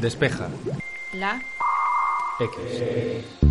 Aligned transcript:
Despeja. 0.00 0.48
La. 1.14 1.40
X. 2.38 3.46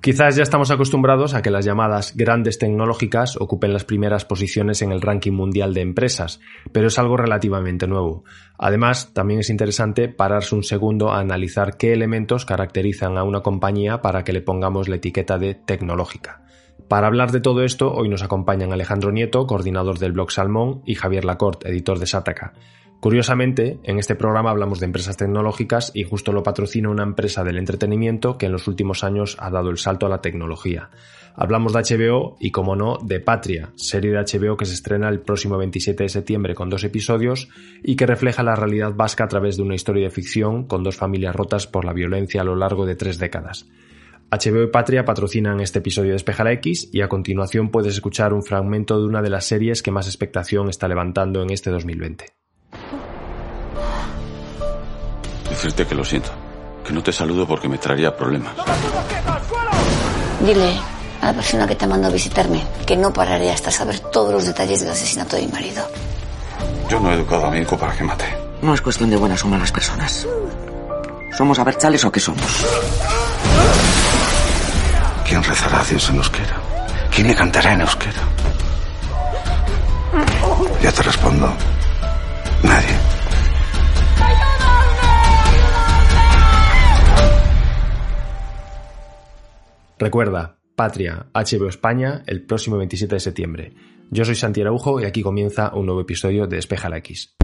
Quizás 0.00 0.36
ya 0.36 0.44
estamos 0.44 0.70
acostumbrados 0.70 1.34
a 1.34 1.42
que 1.42 1.50
las 1.50 1.64
llamadas 1.64 2.16
grandes 2.16 2.58
tecnológicas 2.58 3.36
ocupen 3.36 3.72
las 3.72 3.84
primeras 3.84 4.24
posiciones 4.24 4.80
en 4.80 4.92
el 4.92 5.02
ranking 5.02 5.32
mundial 5.32 5.74
de 5.74 5.80
empresas, 5.80 6.40
pero 6.72 6.86
es 6.86 6.98
algo 6.98 7.16
relativamente 7.16 7.86
nuevo. 7.88 8.24
Además, 8.56 9.12
también 9.12 9.40
es 9.40 9.50
interesante 9.50 10.08
pararse 10.08 10.54
un 10.54 10.62
segundo 10.62 11.10
a 11.10 11.18
analizar 11.18 11.76
qué 11.76 11.92
elementos 11.92 12.46
caracterizan 12.46 13.18
a 13.18 13.24
una 13.24 13.40
compañía 13.40 14.00
para 14.00 14.22
que 14.22 14.32
le 14.32 14.40
pongamos 14.40 14.88
la 14.88 14.96
etiqueta 14.96 15.38
de 15.38 15.54
tecnológica. 15.56 16.45
Para 16.88 17.08
hablar 17.08 17.32
de 17.32 17.40
todo 17.40 17.64
esto, 17.64 17.92
hoy 17.92 18.08
nos 18.08 18.22
acompañan 18.22 18.72
Alejandro 18.72 19.10
Nieto, 19.10 19.46
coordinador 19.46 19.98
del 19.98 20.12
blog 20.12 20.30
Salmón, 20.30 20.82
y 20.86 20.94
Javier 20.94 21.24
Lacorte, 21.24 21.68
editor 21.68 21.98
de 21.98 22.06
Sataka. 22.06 22.52
Curiosamente, 23.00 23.78
en 23.82 23.98
este 23.98 24.14
programa 24.14 24.50
hablamos 24.50 24.78
de 24.78 24.86
empresas 24.86 25.16
tecnológicas 25.16 25.90
y 25.94 26.04
justo 26.04 26.32
lo 26.32 26.44
patrocina 26.44 26.88
una 26.88 27.02
empresa 27.02 27.42
del 27.42 27.58
entretenimiento 27.58 28.38
que 28.38 28.46
en 28.46 28.52
los 28.52 28.68
últimos 28.68 29.02
años 29.02 29.36
ha 29.40 29.50
dado 29.50 29.70
el 29.70 29.78
salto 29.78 30.06
a 30.06 30.08
la 30.08 30.20
tecnología. 30.20 30.90
Hablamos 31.34 31.72
de 31.72 31.80
HBO 31.80 32.36
y, 32.40 32.52
como 32.52 32.76
no, 32.76 32.98
de 33.02 33.20
Patria, 33.20 33.70
serie 33.74 34.12
de 34.12 34.18
HBO 34.18 34.56
que 34.56 34.64
se 34.64 34.74
estrena 34.74 35.08
el 35.08 35.20
próximo 35.20 35.58
27 35.58 36.04
de 36.04 36.08
septiembre 36.08 36.54
con 36.54 36.70
dos 36.70 36.84
episodios 36.84 37.48
y 37.82 37.96
que 37.96 38.06
refleja 38.06 38.42
la 38.42 38.56
realidad 38.56 38.94
vasca 38.94 39.24
a 39.24 39.28
través 39.28 39.56
de 39.56 39.62
una 39.62 39.74
historia 39.74 40.04
de 40.04 40.10
ficción 40.10 40.64
con 40.64 40.82
dos 40.82 40.96
familias 40.96 41.34
rotas 41.34 41.66
por 41.66 41.84
la 41.84 41.92
violencia 41.92 42.40
a 42.40 42.44
lo 42.44 42.54
largo 42.54 42.86
de 42.86 42.94
tres 42.94 43.18
décadas. 43.18 43.66
HBO 44.30 44.64
y 44.64 44.66
Patria 44.66 45.04
patrocinan 45.04 45.60
este 45.60 45.78
episodio 45.78 46.10
de 46.10 46.16
Espejar 46.16 46.48
X 46.48 46.88
y 46.92 47.00
a 47.00 47.08
continuación 47.08 47.70
puedes 47.70 47.94
escuchar 47.94 48.32
un 48.32 48.42
fragmento 48.42 48.98
de 48.98 49.06
una 49.06 49.22
de 49.22 49.30
las 49.30 49.44
series 49.44 49.82
que 49.82 49.92
más 49.92 50.06
expectación 50.06 50.68
está 50.68 50.88
levantando 50.88 51.42
en 51.42 51.50
este 51.50 51.70
2020. 51.70 52.26
Decirte 55.48 55.86
que 55.86 55.94
lo 55.94 56.04
siento, 56.04 56.30
que 56.84 56.92
no 56.92 57.02
te 57.02 57.12
saludo 57.12 57.46
porque 57.46 57.68
me 57.68 57.78
traería 57.78 58.16
problemas. 58.16 58.52
Dile 60.44 60.76
a 61.20 61.26
la 61.26 61.32
persona 61.32 61.66
que 61.66 61.76
te 61.76 61.86
mandó 61.86 62.08
a 62.08 62.10
visitarme 62.10 62.62
que 62.84 62.96
no 62.96 63.12
pararé 63.12 63.50
hasta 63.50 63.70
saber 63.70 64.00
todos 64.00 64.32
los 64.32 64.44
detalles 64.44 64.80
del 64.80 64.90
asesinato 64.90 65.36
de 65.36 65.42
mi 65.46 65.52
marido. 65.52 65.86
Yo 66.90 66.98
no 66.98 67.12
he 67.12 67.14
educado 67.14 67.46
a 67.46 67.50
mi 67.52 67.60
hijo 67.60 67.78
para 67.78 67.96
que 67.96 68.02
mate. 68.02 68.26
No 68.60 68.74
es 68.74 68.80
cuestión 68.80 69.08
de 69.08 69.16
buenas 69.16 69.44
o 69.44 69.48
malas 69.48 69.70
personas. 69.70 70.26
¿Somos 71.36 71.58
abertzales 71.58 72.04
o 72.04 72.10
qué 72.10 72.18
somos? 72.20 72.66
¿Quién 75.28 75.42
rezará 75.42 75.80
a 75.80 75.84
Dios 75.84 76.08
en 76.10 76.16
euskera? 76.16 76.56
¿Quién 77.12 77.26
le 77.26 77.34
cantará 77.34 77.72
en 77.74 77.80
euskera? 77.80 78.22
Ya 80.80 80.92
te 80.92 81.02
respondo. 81.02 81.52
Nadie. 82.62 82.96
Recuerda, 89.98 90.58
Patria, 90.76 91.26
HBO 91.34 91.68
España, 91.68 92.22
el 92.26 92.44
próximo 92.44 92.76
27 92.76 93.16
de 93.16 93.20
septiembre. 93.20 93.72
Yo 94.10 94.24
soy 94.24 94.36
Santi 94.36 94.60
Araujo 94.60 95.00
y 95.00 95.04
aquí 95.06 95.22
comienza 95.22 95.74
un 95.74 95.86
nuevo 95.86 96.02
episodio 96.02 96.46
de 96.46 96.56
Despeja 96.56 96.88
la 96.88 96.98
X. 96.98 97.34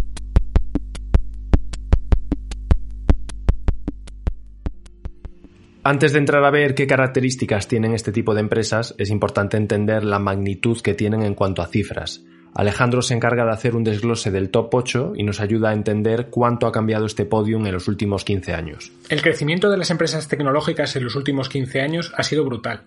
Antes 5.84 6.12
de 6.12 6.20
entrar 6.20 6.44
a 6.44 6.50
ver 6.52 6.77
qué 6.77 6.86
características 6.86 7.66
tienen 7.66 7.92
este 7.92 8.12
tipo 8.12 8.34
de 8.34 8.41
empresas, 8.41 8.94
es 8.98 9.11
importante 9.11 9.56
entender 9.56 10.05
la 10.05 10.20
magnitud 10.20 10.80
que 10.80 10.94
tienen 10.94 11.22
en 11.22 11.34
cuanto 11.34 11.61
a 11.61 11.66
cifras. 11.66 12.22
Alejandro 12.55 13.02
se 13.02 13.14
encarga 13.14 13.44
de 13.44 13.50
hacer 13.50 13.75
un 13.75 13.83
desglose 13.83 14.30
del 14.30 14.50
top 14.50 14.72
8 14.72 15.14
y 15.16 15.25
nos 15.25 15.41
ayuda 15.41 15.70
a 15.70 15.72
entender 15.72 16.28
cuánto 16.30 16.69
ha 16.69 16.72
cambiado 16.72 17.05
este 17.06 17.25
podium 17.25 17.66
en 17.66 17.72
los 17.72 17.88
últimos 17.88 18.25
15 18.25 18.55
años. 18.55 18.92
El 19.08 19.22
crecimiento 19.22 19.70
de 19.70 19.77
las 19.77 19.91
empresas 19.91 20.28
tecnológicas 20.28 20.94
en 20.94 21.03
los 21.03 21.16
últimos 21.16 21.48
15 21.48 21.80
años 21.80 22.12
ha 22.16 22.22
sido 22.22 22.44
brutal. 22.44 22.84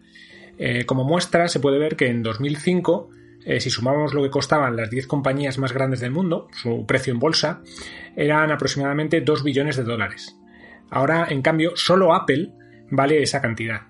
Eh, 0.57 0.85
como 0.85 1.03
muestra, 1.03 1.49
se 1.49 1.59
puede 1.59 1.79
ver 1.79 1.97
que 1.97 2.07
en 2.07 2.23
2005, 2.23 3.09
eh, 3.43 3.59
si 3.59 3.69
sumamos 3.69 4.13
lo 4.13 4.23
que 4.23 4.29
costaban 4.29 4.77
las 4.77 4.89
10 4.89 5.07
compañías 5.07 5.57
más 5.57 5.73
grandes 5.73 5.99
del 5.99 6.11
mundo, 6.11 6.47
su 6.53 6.85
precio 6.85 7.11
en 7.11 7.19
bolsa, 7.19 7.61
eran 8.15 8.51
aproximadamente 8.51 9.19
2 9.19 9.43
billones 9.43 9.75
de 9.75 9.83
dólares. 9.83 10.37
Ahora, 10.89 11.27
en 11.29 11.41
cambio, 11.41 11.75
solo 11.75 12.13
Apple 12.13 12.53
vale 12.89 13.21
esa 13.21 13.41
cantidad. 13.41 13.81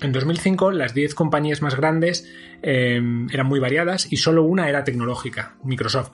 En 0.00 0.12
2005 0.12 0.72
las 0.72 0.94
10 0.94 1.14
compañías 1.14 1.62
más 1.62 1.76
grandes 1.76 2.28
eh, 2.62 3.00
eran 3.30 3.46
muy 3.46 3.60
variadas 3.60 4.12
y 4.12 4.16
solo 4.16 4.42
una 4.42 4.68
era 4.68 4.84
tecnológica, 4.84 5.56
Microsoft. 5.62 6.12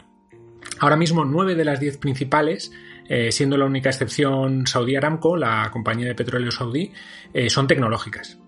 Ahora 0.81 0.97
mismo 0.97 1.25
9 1.25 1.55
de 1.55 1.65
las 1.65 1.81
10 1.81 1.99
principales, 1.99 2.71
eh, 3.09 3.33
siendo 3.33 3.57
la 3.57 3.65
única 3.65 3.89
excepción 3.89 4.67
Saudi 4.67 4.97
Aramco, 4.97 5.37
la 5.37 5.71
compañía 5.73 6.07
de 6.07 6.15
petróleo 6.15 6.51
saudí, 6.51 6.93
eh, 7.33 7.49
son 7.49 7.67
tecnológicas. 7.67 8.39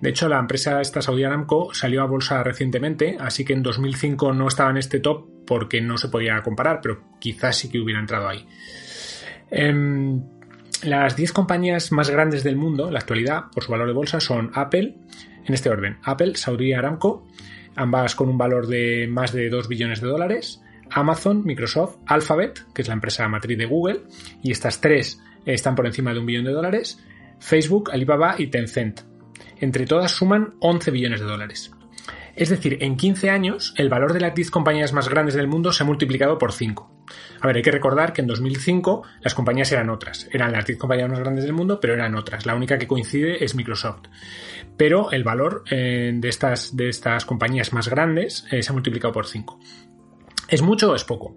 De 0.00 0.10
hecho, 0.10 0.28
la 0.28 0.38
empresa 0.38 0.80
esta 0.80 1.02
Saudi 1.02 1.24
Aramco 1.24 1.74
salió 1.74 2.02
a 2.02 2.06
bolsa 2.06 2.42
recientemente, 2.42 3.16
así 3.20 3.44
que 3.44 3.52
en 3.52 3.62
2005 3.62 4.32
no 4.32 4.48
estaba 4.48 4.70
en 4.70 4.78
este 4.78 5.00
top 5.00 5.28
porque 5.46 5.82
no 5.82 5.98
se 5.98 6.08
podía 6.08 6.40
comparar, 6.42 6.80
pero 6.80 7.02
quizás 7.18 7.58
sí 7.58 7.68
que 7.68 7.80
hubiera 7.80 8.00
entrado 8.00 8.28
ahí. 8.28 8.46
Em, 9.50 10.22
las 10.82 11.16
10 11.16 11.32
compañías 11.32 11.92
más 11.92 12.10
grandes 12.10 12.42
del 12.42 12.56
mundo 12.56 12.86
en 12.86 12.94
la 12.94 13.00
actualidad 13.00 13.44
por 13.52 13.64
su 13.64 13.72
valor 13.72 13.86
de 13.86 13.92
bolsa 13.92 14.20
son 14.20 14.50
Apple, 14.54 14.96
en 15.44 15.54
este 15.54 15.68
orden, 15.68 15.98
Apple, 16.02 16.36
Saudi 16.36 16.72
Aramco, 16.72 17.26
ambas 17.76 18.14
con 18.14 18.28
un 18.28 18.38
valor 18.38 18.66
de 18.66 19.06
más 19.08 19.32
de 19.32 19.50
2 19.50 19.68
billones 19.68 20.00
de 20.00 20.08
dólares, 20.08 20.62
Amazon, 20.90 21.44
Microsoft, 21.44 21.98
Alphabet, 22.06 22.64
que 22.74 22.82
es 22.82 22.88
la 22.88 22.94
empresa 22.94 23.28
matriz 23.28 23.58
de 23.58 23.66
Google, 23.66 24.02
y 24.42 24.52
estas 24.52 24.80
tres 24.80 25.20
están 25.44 25.74
por 25.74 25.86
encima 25.86 26.12
de 26.12 26.20
un 26.20 26.26
billón 26.26 26.44
de 26.44 26.52
dólares, 26.52 26.98
Facebook, 27.38 27.90
Alibaba 27.92 28.36
y 28.38 28.48
Tencent. 28.48 29.02
Entre 29.58 29.86
todas 29.86 30.12
suman 30.12 30.54
11 30.60 30.90
billones 30.90 31.20
de 31.20 31.26
dólares. 31.26 31.72
Es 32.34 32.48
decir, 32.48 32.78
en 32.80 32.96
15 32.96 33.30
años 33.30 33.74
el 33.76 33.88
valor 33.88 34.12
de 34.12 34.20
las 34.20 34.34
10 34.34 34.50
compañías 34.50 34.92
más 34.92 35.08
grandes 35.08 35.34
del 35.34 35.48
mundo 35.48 35.72
se 35.72 35.82
ha 35.82 35.86
multiplicado 35.86 36.38
por 36.38 36.52
5. 36.52 36.90
A 37.40 37.46
ver, 37.46 37.56
hay 37.56 37.62
que 37.62 37.70
recordar 37.70 38.12
que 38.12 38.20
en 38.20 38.26
2005 38.26 39.02
las 39.22 39.34
compañías 39.34 39.72
eran 39.72 39.90
otras. 39.90 40.28
Eran 40.30 40.52
las 40.52 40.66
10 40.66 40.78
compañías 40.78 41.08
más 41.08 41.20
grandes 41.20 41.44
del 41.44 41.52
mundo, 41.52 41.80
pero 41.80 41.94
eran 41.94 42.14
otras. 42.14 42.46
La 42.46 42.54
única 42.54 42.78
que 42.78 42.86
coincide 42.86 43.42
es 43.44 43.54
Microsoft. 43.54 44.08
Pero 44.76 45.10
el 45.10 45.24
valor 45.24 45.64
eh, 45.70 46.12
de, 46.14 46.28
estas, 46.28 46.76
de 46.76 46.88
estas 46.88 47.24
compañías 47.24 47.72
más 47.72 47.88
grandes 47.88 48.46
eh, 48.50 48.62
se 48.62 48.70
ha 48.70 48.72
multiplicado 48.72 49.12
por 49.12 49.26
5. 49.26 49.58
¿Es 50.50 50.62
mucho 50.62 50.90
o 50.90 50.94
es 50.96 51.04
poco? 51.04 51.36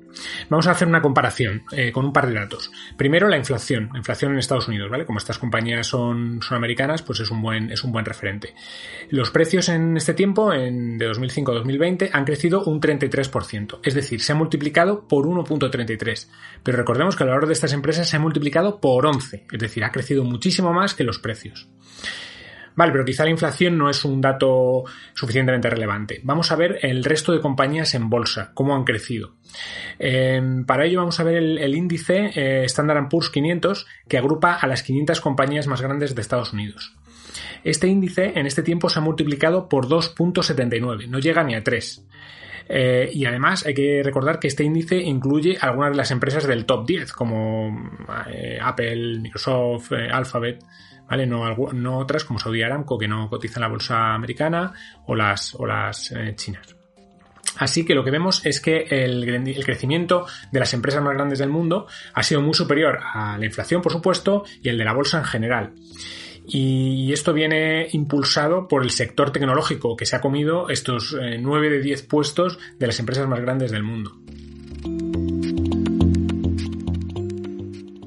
Vamos 0.49 0.65
a 0.65 0.71
hacer 0.71 0.87
una 0.87 1.01
comparación 1.01 1.63
eh, 1.71 1.91
con 1.91 2.05
un 2.05 2.11
par 2.11 2.27
de 2.27 2.33
datos. 2.33 2.71
Primero, 2.97 3.27
la 3.27 3.37
inflación. 3.37 3.89
La 3.91 3.99
inflación 3.99 4.31
en 4.33 4.39
Estados 4.39 4.67
Unidos, 4.67 4.89
¿vale? 4.89 5.05
Como 5.05 5.19
estas 5.19 5.37
compañías 5.37 5.85
son, 5.85 6.41
son 6.41 6.57
americanas, 6.57 7.03
pues 7.03 7.19
es 7.19 7.29
un, 7.29 7.41
buen, 7.41 7.71
es 7.71 7.83
un 7.83 7.91
buen 7.91 8.05
referente. 8.05 8.55
Los 9.09 9.29
precios 9.29 9.69
en 9.69 9.97
este 9.97 10.15
tiempo, 10.15 10.51
en, 10.51 10.97
de 10.97 11.05
2005 11.05 11.51
a 11.51 11.55
2020, 11.55 12.09
han 12.11 12.25
crecido 12.25 12.63
un 12.63 12.81
33%. 12.81 13.79
Es 13.83 13.93
decir, 13.93 14.19
se 14.21 14.31
ha 14.31 14.35
multiplicado 14.35 15.07
por 15.07 15.27
1.33. 15.27 16.27
Pero 16.63 16.77
recordemos 16.77 17.15
que 17.15 17.23
el 17.23 17.29
valor 17.29 17.45
de 17.45 17.53
estas 17.53 17.73
empresas 17.73 18.09
se 18.09 18.15
ha 18.15 18.19
multiplicado 18.19 18.81
por 18.81 19.05
11. 19.05 19.45
Es 19.51 19.59
decir, 19.59 19.83
ha 19.83 19.91
crecido 19.91 20.23
muchísimo 20.23 20.73
más 20.73 20.95
que 20.95 21.03
los 21.03 21.19
precios. 21.19 21.69
Vale, 22.75 22.91
pero 22.91 23.05
quizá 23.05 23.23
la 23.23 23.29
inflación 23.29 23.77
no 23.77 23.89
es 23.89 24.03
un 24.03 24.19
dato 24.19 24.83
suficientemente 25.13 25.69
relevante. 25.69 26.21
Vamos 26.23 26.51
a 26.51 26.55
ver 26.55 26.79
el 26.81 27.03
resto 27.03 27.31
de 27.31 27.39
compañías 27.39 27.93
en 27.93 28.09
bolsa, 28.09 28.51
cómo 28.53 28.75
han 28.75 28.83
crecido. 28.83 29.35
Eh, 29.99 30.41
para 30.65 30.85
ello 30.85 30.99
vamos 30.99 31.19
a 31.19 31.23
ver 31.23 31.35
el, 31.37 31.75
índice 31.75 32.31
eh, 32.33 32.65
Standard 32.65 33.07
Poor's 33.09 33.29
500 33.29 33.85
que 34.07 34.17
agrupa 34.17 34.55
a 34.55 34.67
las 34.67 34.81
500 34.83 35.21
compañías 35.21 35.67
más 35.67 35.81
grandes 35.81 36.15
de 36.15 36.21
Estados 36.21 36.53
Unidos. 36.53 36.95
Este 37.63 37.87
índice 37.87 38.33
en 38.35 38.45
este 38.45 38.63
tiempo 38.63 38.89
se 38.89 38.99
ha 38.99 39.01
multiplicado 39.01 39.69
por 39.69 39.87
2.79, 39.87 41.07
no 41.07 41.19
llega 41.19 41.43
ni 41.43 41.55
a 41.55 41.63
3. 41.63 42.05
Eh, 42.69 43.09
y 43.13 43.25
además 43.25 43.65
hay 43.65 43.73
que 43.73 44.01
recordar 44.03 44.39
que 44.39 44.47
este 44.47 44.63
índice 44.63 44.97
incluye 44.97 45.57
algunas 45.59 45.91
de 45.91 45.97
las 45.97 46.11
empresas 46.11 46.47
del 46.47 46.65
top 46.65 46.87
10, 46.87 47.11
como 47.11 47.97
eh, 48.31 48.57
Apple, 48.61 49.19
Microsoft, 49.19 49.91
Alphabet, 49.91 50.63
No, 51.15 51.97
otras 51.97 52.23
como 52.23 52.39
Saudi 52.39 52.63
Aramco, 52.63 52.97
que 52.97 53.07
no 53.07 53.29
cotiza 53.29 53.59
en 53.59 53.61
la 53.61 53.67
bolsa 53.67 54.13
americana, 54.13 54.73
o 55.05 55.15
las, 55.15 55.55
o 55.55 55.65
las 55.65 56.11
eh, 56.11 56.33
chinas. 56.35 56.75
Así 57.57 57.85
que 57.85 57.93
lo 57.93 58.03
que 58.03 58.11
vemos 58.11 58.45
es 58.45 58.59
que 58.59 58.87
el, 58.89 59.23
el, 59.23 59.63
crecimiento 59.63 60.25
de 60.51 60.59
las 60.59 60.73
empresas 60.73 61.03
más 61.03 61.13
grandes 61.13 61.39
del 61.39 61.49
mundo 61.49 61.87
ha 62.13 62.23
sido 62.23 62.41
muy 62.41 62.53
superior 62.53 62.99
a 63.01 63.37
la 63.37 63.45
inflación, 63.45 63.81
por 63.81 63.91
supuesto, 63.91 64.43
y 64.61 64.69
el 64.69 64.77
de 64.77 64.85
la 64.85 64.93
bolsa 64.93 65.19
en 65.19 65.25
general. 65.25 65.73
Y 66.45 67.13
esto 67.13 67.31
viene 67.31 67.87
impulsado 67.91 68.67
por 68.67 68.83
el 68.83 68.89
sector 68.89 69.31
tecnológico, 69.31 69.95
que 69.95 70.05
se 70.05 70.15
ha 70.15 70.21
comido 70.21 70.69
estos 70.69 71.15
eh, 71.21 71.37
9 71.39 71.69
de 71.69 71.81
10 71.81 72.03
puestos 72.03 72.59
de 72.79 72.87
las 72.87 72.99
empresas 72.99 73.27
más 73.27 73.39
grandes 73.39 73.71
del 73.71 73.83
mundo. 73.83 74.22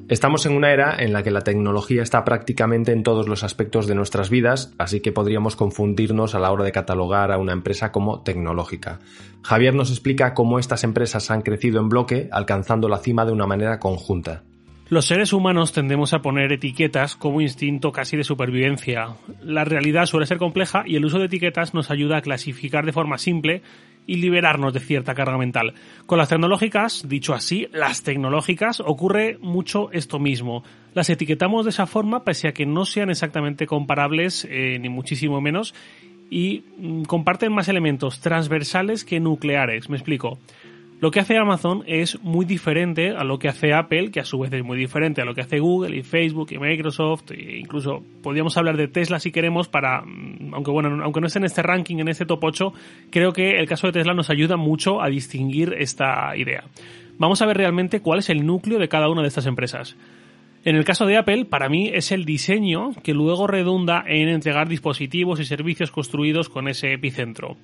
Estamos 0.09 0.45
en 0.45 0.53
una 0.55 0.71
era 0.71 0.95
en 0.97 1.11
la 1.11 1.21
que 1.21 1.31
la 1.31 1.41
tecnología 1.41 2.01
está 2.01 2.23
prácticamente 2.23 2.93
en 2.93 3.03
todos 3.03 3.27
los 3.27 3.43
aspectos 3.43 3.87
de 3.87 3.95
nuestras 3.95 4.29
vidas, 4.29 4.73
así 4.77 5.01
que 5.01 5.11
podríamos 5.11 5.57
confundirnos 5.57 6.33
a 6.33 6.39
la 6.39 6.49
hora 6.49 6.63
de 6.63 6.71
catalogar 6.71 7.33
a 7.33 7.37
una 7.37 7.51
empresa 7.51 7.91
como 7.91 8.21
tecnológica. 8.21 8.99
Javier 9.43 9.75
nos 9.75 9.91
explica 9.91 10.33
cómo 10.33 10.59
estas 10.59 10.85
empresas 10.85 11.29
han 11.29 11.41
crecido 11.41 11.81
en 11.81 11.89
bloque, 11.89 12.29
alcanzando 12.31 12.87
la 12.87 12.99
cima 12.99 13.25
de 13.25 13.33
una 13.33 13.47
manera 13.47 13.79
conjunta. 13.79 14.43
Los 14.87 15.05
seres 15.05 15.33
humanos 15.33 15.73
tendemos 15.73 16.13
a 16.13 16.21
poner 16.21 16.53
etiquetas 16.53 17.17
como 17.17 17.41
instinto 17.41 17.91
casi 17.91 18.15
de 18.15 18.23
supervivencia. 18.23 19.17
La 19.43 19.65
realidad 19.65 20.05
suele 20.05 20.25
ser 20.25 20.37
compleja 20.37 20.83
y 20.85 20.95
el 20.95 21.03
uso 21.03 21.19
de 21.19 21.25
etiquetas 21.25 21.73
nos 21.73 21.91
ayuda 21.91 22.15
a 22.15 22.21
clasificar 22.21 22.85
de 22.85 22.93
forma 22.93 23.17
simple 23.17 23.61
y 24.07 24.15
liberarnos 24.15 24.73
de 24.73 24.79
cierta 24.79 25.13
carga 25.13 25.37
mental. 25.37 25.73
Con 26.05 26.17
las 26.17 26.29
tecnológicas, 26.29 27.07
dicho 27.07 27.33
así, 27.33 27.67
las 27.71 28.01
tecnológicas, 28.01 28.79
ocurre 28.79 29.37
mucho 29.41 29.91
esto 29.91 30.17
mismo. 30.17 30.63
Las 30.93 31.09
etiquetamos 31.09 31.65
de 31.65 31.71
esa 31.71 31.85
forma 31.85 32.23
pese 32.23 32.47
a 32.47 32.53
que 32.53 32.65
no 32.65 32.85
sean 32.85 33.09
exactamente 33.09 33.67
comparables, 33.67 34.47
eh, 34.49 34.79
ni 34.79 34.89
muchísimo 34.89 35.41
menos, 35.41 35.75
y 36.29 36.63
mm, 36.77 37.03
comparten 37.03 37.53
más 37.53 37.67
elementos 37.67 38.21
transversales 38.21 39.03
que 39.03 39.19
nucleares. 39.19 39.89
Me 39.89 39.97
explico. 39.97 40.39
Lo 40.99 41.11
que 41.11 41.19
hace 41.19 41.37
Amazon 41.37 41.83
es 41.85 42.19
muy 42.23 42.43
diferente 42.43 43.11
a 43.11 43.23
lo 43.23 43.37
que 43.37 43.47
hace 43.47 43.71
Apple, 43.71 44.09
que 44.09 44.19
a 44.19 44.25
su 44.25 44.39
vez 44.39 44.51
es 44.51 44.63
muy 44.63 44.79
diferente 44.79 45.21
a 45.21 45.25
lo 45.25 45.35
que 45.35 45.41
hace 45.41 45.59
Google 45.59 45.95
y 45.95 46.01
Facebook 46.01 46.47
y 46.51 46.57
Microsoft, 46.57 47.31
e 47.31 47.59
incluso 47.59 48.03
podríamos 48.23 48.57
hablar 48.57 48.77
de 48.77 48.87
Tesla 48.87 49.19
si 49.19 49.31
queremos 49.31 49.67
para, 49.67 50.01
mm, 50.01 50.55
aunque 50.55 50.71
bueno, 50.71 51.03
aunque 51.03 51.21
no 51.21 51.27
esté 51.27 51.37
en 51.37 51.45
este 51.45 51.61
ranking, 51.61 51.97
en 51.97 52.07
este 52.07 52.25
top 52.25 52.43
8, 52.43 52.73
creo 53.11 53.31
que 53.31 53.59
el 53.59 53.67
caso 53.67 53.85
de 53.85 53.93
Tesla 53.93 54.15
nos 54.15 54.31
ayuda 54.31 54.57
mucho 54.57 54.99
a 54.99 55.07
distinguir 55.09 55.75
esta 55.77 56.35
idea. 56.35 56.63
Vamos 57.19 57.43
a 57.43 57.45
ver 57.45 57.57
realmente 57.57 57.99
cuál 57.99 58.19
es 58.19 58.31
el 58.31 58.43
núcleo 58.43 58.79
de 58.79 58.89
cada 58.89 59.07
una 59.07 59.21
de 59.21 59.27
estas 59.27 59.45
empresas. 59.45 59.95
En 60.65 60.75
el 60.75 60.83
caso 60.83 61.05
de 61.05 61.17
Apple, 61.17 61.45
para 61.45 61.69
mí 61.69 61.91
es 61.93 62.11
el 62.11 62.25
diseño 62.25 62.89
que 63.03 63.13
luego 63.13 63.45
redunda 63.45 64.03
en 64.07 64.29
entregar 64.29 64.67
dispositivos 64.67 65.39
y 65.39 65.45
servicios 65.45 65.91
construidos 65.91 66.49
con 66.49 66.67
ese 66.67 66.93
epicentro. 66.93 67.55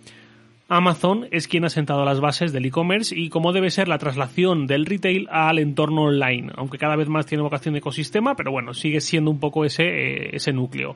Amazon 0.75 1.27
es 1.29 1.47
quien 1.47 1.65
ha 1.65 1.69
sentado 1.69 2.03
las 2.03 2.19
bases 2.19 2.51
del 2.51 2.65
e-commerce 2.65 3.15
y 3.15 3.29
cómo 3.29 3.53
debe 3.53 3.69
ser 3.69 3.87
la 3.87 3.99
traslación 3.99 4.65
del 4.65 4.87
retail 4.87 5.27
al 5.29 5.59
entorno 5.59 6.05
online, 6.05 6.51
aunque 6.55 6.79
cada 6.79 6.95
vez 6.95 7.07
más 7.09 7.27
tiene 7.27 7.43
vocación 7.43 7.73
de 7.73 7.79
ecosistema, 7.79 8.35
pero 8.35 8.51
bueno, 8.51 8.73
sigue 8.73 8.99
siendo 8.99 9.29
un 9.29 9.39
poco 9.39 9.65
ese, 9.65 9.83
eh, 9.83 10.29
ese 10.33 10.51
núcleo. 10.51 10.95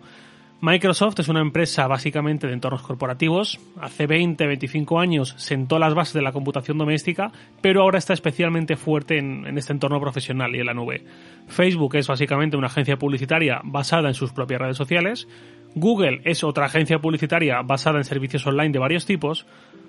Microsoft 0.60 1.20
es 1.20 1.28
una 1.28 1.42
empresa 1.42 1.86
básicamente 1.86 2.48
de 2.48 2.54
entornos 2.54 2.82
corporativos. 2.82 3.60
Hace 3.80 4.08
20, 4.08 4.48
25 4.48 5.00
años 5.00 5.36
sentó 5.38 5.78
las 5.78 5.94
bases 5.94 6.16
de 6.16 6.24
la 6.24 6.32
computación 6.32 6.80
doméstica, 6.80 7.32
pero 7.62 7.84
ahora 7.84 8.00
está 8.00 8.14
especialmente 8.14 8.76
fuerte 8.76 9.20
en, 9.20 9.56
este 9.56 9.74
entorno 9.74 10.02
profesional 10.02 10.56
y 10.56 10.60
en 10.60 10.66
la 10.66 10.74
nube. 10.74 11.04
Facebook 11.48 11.96
es 11.98 12.08
básicamente 12.08 12.58
una 12.58 12.68
agencia 12.68 12.98
publicitaria 12.98 13.62
basada 13.64 14.08
en 14.08 14.16
sus 14.16 14.34
propias 14.34 14.62
redes 14.62 14.78
sociales. 14.78 15.28
Google 15.76 16.22
es 16.24 16.44
otra 16.44 16.66
agencia 16.66 16.98
publicitaria 16.98 17.62
basada 17.62 18.00
en 18.00 18.04
servicios 18.04 18.48
online 18.48 18.72
de 18.72 18.80
varios 18.80 19.06
tipos. 19.06 19.46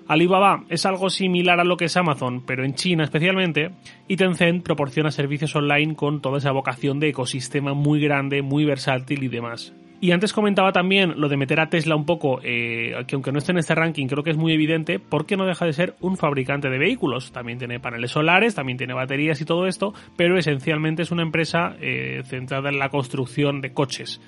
Alibaba 0.07 0.65
es 0.69 0.85
algo 0.85 1.09
similar 1.09 1.59
a 1.59 1.63
lo 1.63 1.77
que 1.77 1.85
es 1.85 1.97
Amazon, 1.97 2.45
pero 2.45 2.63
en 2.63 2.75
China 2.75 3.05
especialmente. 3.05 3.71
Y 4.07 4.17
Tencent 4.17 4.63
proporciona 4.63 5.09
servicios 5.09 5.55
online 5.55 5.95
con 5.95 6.21
toda 6.21 6.37
esa 6.37 6.51
vocación 6.51 6.99
de 6.99 7.09
ecosistema 7.09 7.73
muy 7.73 7.99
grande, 7.99 8.43
muy 8.43 8.65
versátil 8.65 9.23
y 9.23 9.29
demás. 9.29 9.73
Y 10.01 10.11
antes 10.11 10.31
comentaba 10.31 10.71
también 10.71 11.19
lo 11.19 11.27
de 11.27 11.35
meter 11.35 11.59
a 11.59 11.69
Tesla 11.69 11.95
un 11.95 12.05
poco, 12.05 12.39
eh, 12.41 12.93
que 13.05 13.15
aunque 13.15 13.33
no 13.33 13.39
esté 13.39 13.51
en 13.51 13.57
este 13.57 13.75
ranking, 13.75 14.07
creo 14.07 14.23
que 14.23 14.29
es 14.29 14.37
muy 14.37 14.53
evidente, 14.53 14.97
porque 14.97 15.35
no 15.35 15.45
deja 15.45 15.65
de 15.65 15.73
ser 15.73 15.95
un 15.99 16.15
fabricante 16.15 16.69
de 16.69 16.77
vehículos. 16.77 17.33
También 17.33 17.57
tiene 17.57 17.81
paneles 17.81 18.11
solares, 18.11 18.55
también 18.55 18.77
tiene 18.77 18.93
baterías 18.93 19.41
y 19.41 19.45
todo 19.45 19.67
esto, 19.67 19.93
pero 20.15 20.37
esencialmente 20.37 21.01
es 21.01 21.11
una 21.11 21.23
empresa 21.23 21.75
eh, 21.81 22.21
centrada 22.23 22.69
en 22.69 22.79
la 22.79 22.89
construcción 22.89 23.59
de 23.59 23.73
coches. 23.73 24.21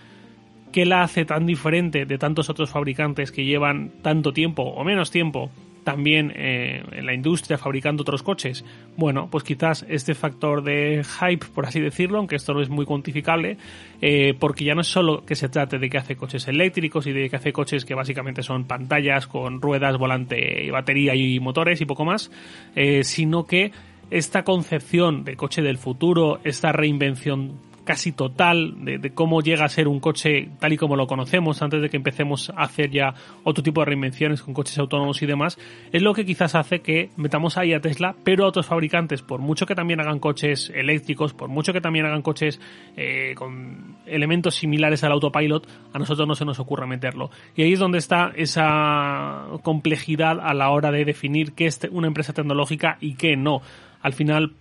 ¿Qué 0.74 0.86
la 0.86 1.04
hace 1.04 1.24
tan 1.24 1.46
diferente 1.46 2.06
de 2.06 2.18
tantos 2.18 2.50
otros 2.50 2.70
fabricantes 2.70 3.32
que 3.32 3.46
llevan 3.46 3.92
tanto 4.02 4.34
tiempo 4.34 4.64
o 4.64 4.84
menos 4.84 5.10
tiempo 5.10 5.52
también 5.84 6.32
eh, 6.36 6.84
en 6.92 7.06
la 7.06 7.14
industria 7.14 7.58
fabricando 7.58 8.02
otros 8.02 8.24
coches? 8.24 8.64
Bueno, 8.98 9.30
pues 9.30 9.44
quizás 9.44 9.86
este 9.90 10.16
factor 10.16 10.64
de 10.64 11.04
hype, 11.04 11.46
por 11.54 11.66
así 11.66 11.80
decirlo, 11.80 12.18
aunque 12.18 12.36
esto 12.36 12.54
no 12.54 12.62
es 12.62 12.70
muy 12.70 12.86
cuantificable, 12.86 13.58
eh, 14.02 14.34
porque 14.40 14.66
ya 14.66 14.76
no 14.76 14.82
es 14.82 14.88
solo 14.88 15.26
que 15.26 15.36
se 15.36 15.50
trate 15.50 15.80
de 15.80 15.90
que 15.90 15.98
hace 15.98 16.16
coches 16.16 16.48
eléctricos 16.48 17.08
y 17.08 17.12
de 17.12 17.30
que 17.30 17.36
hace 17.36 17.54
coches 17.54 17.86
que 17.86 17.96
básicamente 17.96 18.44
son 18.44 18.66
pantallas 18.66 19.28
con 19.28 19.62
ruedas, 19.62 19.98
volante, 19.98 20.70
batería 20.72 21.16
y 21.16 21.40
motores 21.40 21.82
y 21.82 21.86
poco 21.86 22.06
más, 22.06 22.32
eh, 22.76 23.04
sino 23.04 23.46
que 23.46 23.72
esta 24.10 24.44
concepción 24.44 25.24
de 25.24 25.36
coche 25.36 25.62
del 25.62 25.78
futuro, 25.78 26.40
esta 26.44 26.72
reinvención 26.72 27.71
casi 27.92 28.14
total 28.14 28.86
de, 28.86 29.14
cómo 29.14 29.42
llega 29.42 29.66
a 29.66 29.70
ser 29.70 29.90
un 29.90 30.00
coche 30.00 30.48
tal 30.62 30.72
y 30.72 30.78
como 30.78 30.96
lo 30.96 31.08
conocemos 31.08 31.62
antes 31.62 31.82
de 31.82 31.90
que 31.90 31.98
empecemos 31.98 32.50
a 32.56 32.64
hacer 32.64 32.90
ya 32.90 33.14
otro 33.44 33.62
tipo 33.62 33.82
de 33.82 33.86
reinvenciones 33.88 34.42
con 34.42 34.54
coches 34.54 34.78
autónomos 34.80 35.22
y 35.22 35.26
demás, 35.26 35.60
es 35.92 36.02
lo 36.02 36.14
que 36.14 36.26
quizás 36.26 36.56
hace 36.56 36.80
que 36.80 37.10
metamos 37.18 37.58
ahí 37.58 37.74
a 37.74 37.82
Tesla, 37.82 38.16
pero 38.24 38.46
a 38.46 38.48
otros 38.48 38.66
fabricantes, 38.66 39.24
por 39.24 39.42
mucho 39.42 39.66
que 39.66 39.76
también 39.76 40.00
hagan 40.00 40.20
coches 40.20 40.72
eléctricos, 40.74 41.34
por 41.34 41.50
mucho 41.50 41.74
que 41.74 41.82
también 41.82 42.06
hagan 42.06 42.22
coches 42.22 42.62
eh, 42.96 43.34
con 43.36 43.98
elementos 44.06 44.56
similares 44.56 45.04
al 45.04 45.12
autopilot, 45.12 45.68
a 45.92 46.00
nosotros 46.00 46.26
no 46.26 46.36
se 46.36 46.46
nos 46.46 46.62
ocurre 46.62 46.88
meterlo. 46.88 47.30
Y 47.58 47.64
ahí 47.64 47.74
es 47.74 47.80
donde 47.80 47.98
está 47.98 48.32
esa 48.38 49.48
complejidad 49.64 50.40
a 50.40 50.54
la 50.54 50.70
hora 50.70 50.92
de 50.92 51.04
definir 51.04 51.52
qué 51.52 51.66
es 51.66 51.78
una 51.92 52.08
empresa 52.08 52.32
tecnológica 52.32 52.98
y 53.02 53.16
qué 53.16 53.36
no. 53.36 53.62
Al 54.02 54.14
final, 54.14 54.54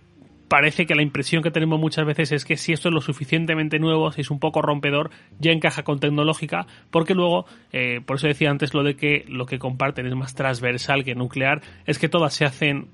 parece 0.51 0.85
que 0.85 0.95
la 0.95 1.01
impresión 1.01 1.41
que 1.41 1.49
tenemos 1.49 1.79
muchas 1.79 2.05
veces 2.05 2.33
es 2.33 2.43
que 2.43 2.57
si 2.57 2.73
esto 2.73 2.89
es 2.89 2.93
lo 2.93 2.99
suficientemente 2.99 3.79
nuevo, 3.79 4.11
si 4.11 4.19
es 4.19 4.29
un 4.29 4.39
poco 4.41 4.61
rompedor, 4.61 5.09
ya 5.39 5.53
encaja 5.53 5.83
con 5.83 6.01
tecnológica, 6.01 6.67
porque 6.89 7.15
luego, 7.15 7.45
eh, 7.71 8.01
por 8.05 8.17
eso 8.17 8.27
decía 8.27 8.49
antes 8.49 8.73
lo 8.73 8.83
de 8.83 8.97
que 8.97 9.23
lo 9.29 9.45
que 9.45 9.59
comparten 9.59 10.07
es 10.07 10.13
más 10.13 10.35
transversal 10.35 11.05
que 11.05 11.15
nuclear, 11.15 11.61
es 11.85 11.99
que 11.99 12.09
todas 12.09 12.33
se 12.33 12.43
hacen 12.43 12.89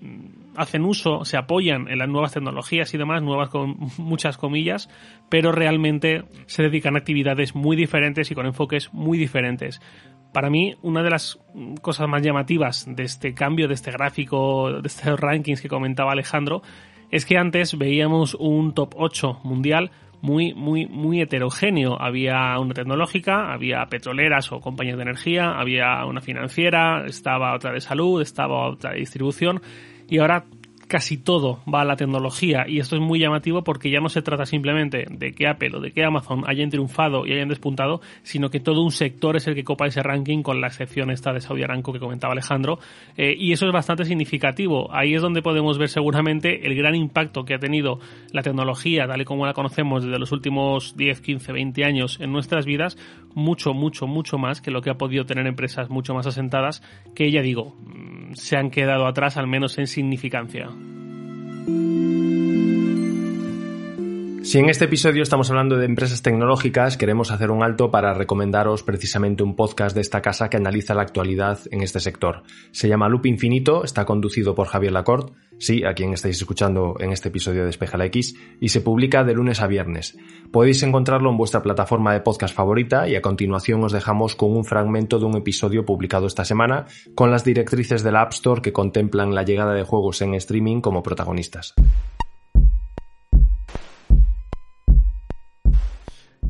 mm, 0.00 0.56
hacen 0.56 0.84
uso, 0.84 1.24
se 1.24 1.36
apoyan 1.36 1.86
en 1.88 1.98
las 1.98 2.08
nuevas 2.08 2.32
tecnologías 2.32 2.92
y 2.92 2.98
demás, 2.98 3.22
nuevas 3.22 3.50
con 3.50 3.76
muchas 3.98 4.36
comillas, 4.36 4.90
pero 5.28 5.52
realmente 5.52 6.24
se 6.46 6.64
dedican 6.64 6.96
a 6.96 6.98
actividades 6.98 7.54
muy 7.54 7.76
diferentes 7.76 8.32
y 8.32 8.34
con 8.34 8.46
enfoques 8.46 8.92
muy 8.92 9.16
diferentes. 9.16 9.80
Para 10.32 10.50
mí, 10.50 10.74
una 10.82 11.04
de 11.04 11.10
las 11.10 11.38
cosas 11.82 12.08
más 12.08 12.20
llamativas 12.20 12.84
de 12.88 13.04
este 13.04 13.32
cambio, 13.32 13.68
de 13.68 13.74
este 13.74 13.92
gráfico, 13.92 14.72
de 14.82 14.88
estos 14.88 15.20
rankings 15.20 15.62
que 15.62 15.68
comentaba 15.68 16.10
Alejandro, 16.10 16.62
es 17.10 17.26
que 17.26 17.38
antes 17.38 17.76
veíamos 17.78 18.34
un 18.34 18.74
top 18.74 18.94
8 18.96 19.40
mundial 19.44 19.90
muy, 20.20 20.54
muy, 20.54 20.86
muy 20.86 21.20
heterogéneo. 21.20 22.00
Había 22.00 22.58
una 22.58 22.74
tecnológica, 22.74 23.52
había 23.52 23.86
petroleras 23.86 24.50
o 24.52 24.60
compañías 24.60 24.96
de 24.96 25.02
energía, 25.02 25.52
había 25.52 26.04
una 26.06 26.20
financiera, 26.20 27.04
estaba 27.06 27.54
otra 27.54 27.72
de 27.72 27.80
salud, 27.80 28.20
estaba 28.20 28.68
otra 28.68 28.92
de 28.92 28.98
distribución, 28.98 29.60
y 30.08 30.18
ahora 30.18 30.44
casi 30.88 31.16
todo 31.16 31.60
va 31.72 31.82
a 31.82 31.84
la 31.84 31.96
tecnología 31.96 32.64
y 32.68 32.78
esto 32.78 32.96
es 32.96 33.02
muy 33.02 33.18
llamativo 33.18 33.62
porque 33.62 33.90
ya 33.90 34.00
no 34.00 34.08
se 34.08 34.22
trata 34.22 34.46
simplemente 34.46 35.06
de 35.10 35.32
que 35.32 35.48
Apple 35.48 35.76
o 35.76 35.80
de 35.80 35.92
que 35.92 36.04
Amazon 36.04 36.44
hayan 36.46 36.70
triunfado 36.70 37.26
y 37.26 37.32
hayan 37.32 37.48
despuntado, 37.48 38.00
sino 38.22 38.50
que 38.50 38.60
todo 38.60 38.82
un 38.82 38.92
sector 38.92 39.36
es 39.36 39.46
el 39.46 39.54
que 39.54 39.64
copa 39.64 39.86
ese 39.86 40.02
ranking 40.02 40.42
con 40.42 40.60
la 40.60 40.68
excepción 40.68 41.10
esta 41.10 41.32
de 41.32 41.40
Saudi 41.40 41.62
Aramco 41.62 41.92
que 41.92 41.98
comentaba 41.98 42.32
Alejandro 42.32 42.78
eh, 43.16 43.34
y 43.36 43.52
eso 43.52 43.66
es 43.66 43.72
bastante 43.72 44.04
significativo. 44.04 44.94
Ahí 44.94 45.14
es 45.14 45.22
donde 45.22 45.42
podemos 45.42 45.78
ver 45.78 45.88
seguramente 45.88 46.66
el 46.66 46.74
gran 46.74 46.94
impacto 46.94 47.44
que 47.44 47.54
ha 47.54 47.58
tenido 47.58 47.98
la 48.32 48.42
tecnología 48.42 49.06
tal 49.06 49.20
y 49.20 49.24
como 49.24 49.46
la 49.46 49.54
conocemos 49.54 50.04
desde 50.04 50.18
los 50.18 50.32
últimos 50.32 50.96
10, 50.96 51.20
15, 51.20 51.52
20 51.52 51.84
años 51.84 52.18
en 52.20 52.32
nuestras 52.32 52.64
vidas, 52.64 52.96
mucho, 53.34 53.74
mucho, 53.74 54.06
mucho 54.06 54.38
más 54.38 54.60
que 54.60 54.70
lo 54.70 54.82
que 54.82 54.90
ha 54.90 54.94
podido 54.94 55.26
tener 55.26 55.46
empresas 55.46 55.90
mucho 55.90 56.14
más 56.14 56.26
asentadas 56.26 56.82
que 57.14 57.30
ya 57.30 57.42
digo, 57.42 57.76
mm, 57.80 58.34
se 58.34 58.56
han 58.56 58.70
quedado 58.70 59.06
atrás 59.06 59.36
al 59.36 59.46
menos 59.46 59.78
en 59.78 59.86
significancia. 59.86 60.70
Thank 61.66 61.78
you. 61.78 62.35
Si 64.46 64.60
en 64.60 64.68
este 64.70 64.84
episodio 64.84 65.24
estamos 65.24 65.50
hablando 65.50 65.76
de 65.76 65.86
empresas 65.86 66.22
tecnológicas, 66.22 66.96
queremos 66.96 67.32
hacer 67.32 67.50
un 67.50 67.64
alto 67.64 67.90
para 67.90 68.14
recomendaros 68.14 68.84
precisamente 68.84 69.42
un 69.42 69.56
podcast 69.56 69.92
de 69.92 70.02
esta 70.02 70.22
casa 70.22 70.48
que 70.48 70.56
analiza 70.56 70.94
la 70.94 71.02
actualidad 71.02 71.58
en 71.72 71.82
este 71.82 71.98
sector. 71.98 72.44
Se 72.70 72.88
llama 72.88 73.08
Loop 73.08 73.26
Infinito, 73.26 73.82
está 73.82 74.04
conducido 74.04 74.54
por 74.54 74.68
Javier 74.68 74.92
Lacorte, 74.92 75.32
sí, 75.58 75.82
a 75.82 75.94
quien 75.94 76.12
estáis 76.12 76.36
escuchando 76.36 76.94
en 77.00 77.10
este 77.10 77.30
episodio 77.30 77.64
de 77.64 77.70
Espeja 77.70 77.98
la 77.98 78.04
X, 78.04 78.36
y 78.60 78.68
se 78.68 78.82
publica 78.82 79.24
de 79.24 79.34
lunes 79.34 79.60
a 79.60 79.66
viernes. 79.66 80.16
Podéis 80.52 80.80
encontrarlo 80.84 81.28
en 81.28 81.38
vuestra 81.38 81.64
plataforma 81.64 82.12
de 82.12 82.20
podcast 82.20 82.54
favorita 82.54 83.08
y 83.08 83.16
a 83.16 83.22
continuación 83.22 83.82
os 83.82 83.90
dejamos 83.90 84.36
con 84.36 84.56
un 84.56 84.64
fragmento 84.64 85.18
de 85.18 85.24
un 85.24 85.36
episodio 85.36 85.84
publicado 85.84 86.28
esta 86.28 86.44
semana 86.44 86.86
con 87.16 87.32
las 87.32 87.42
directrices 87.42 88.04
de 88.04 88.12
la 88.12 88.20
App 88.20 88.32
Store 88.32 88.62
que 88.62 88.72
contemplan 88.72 89.34
la 89.34 89.42
llegada 89.42 89.74
de 89.74 89.82
juegos 89.82 90.22
en 90.22 90.34
streaming 90.34 90.82
como 90.82 91.02
protagonistas. 91.02 91.74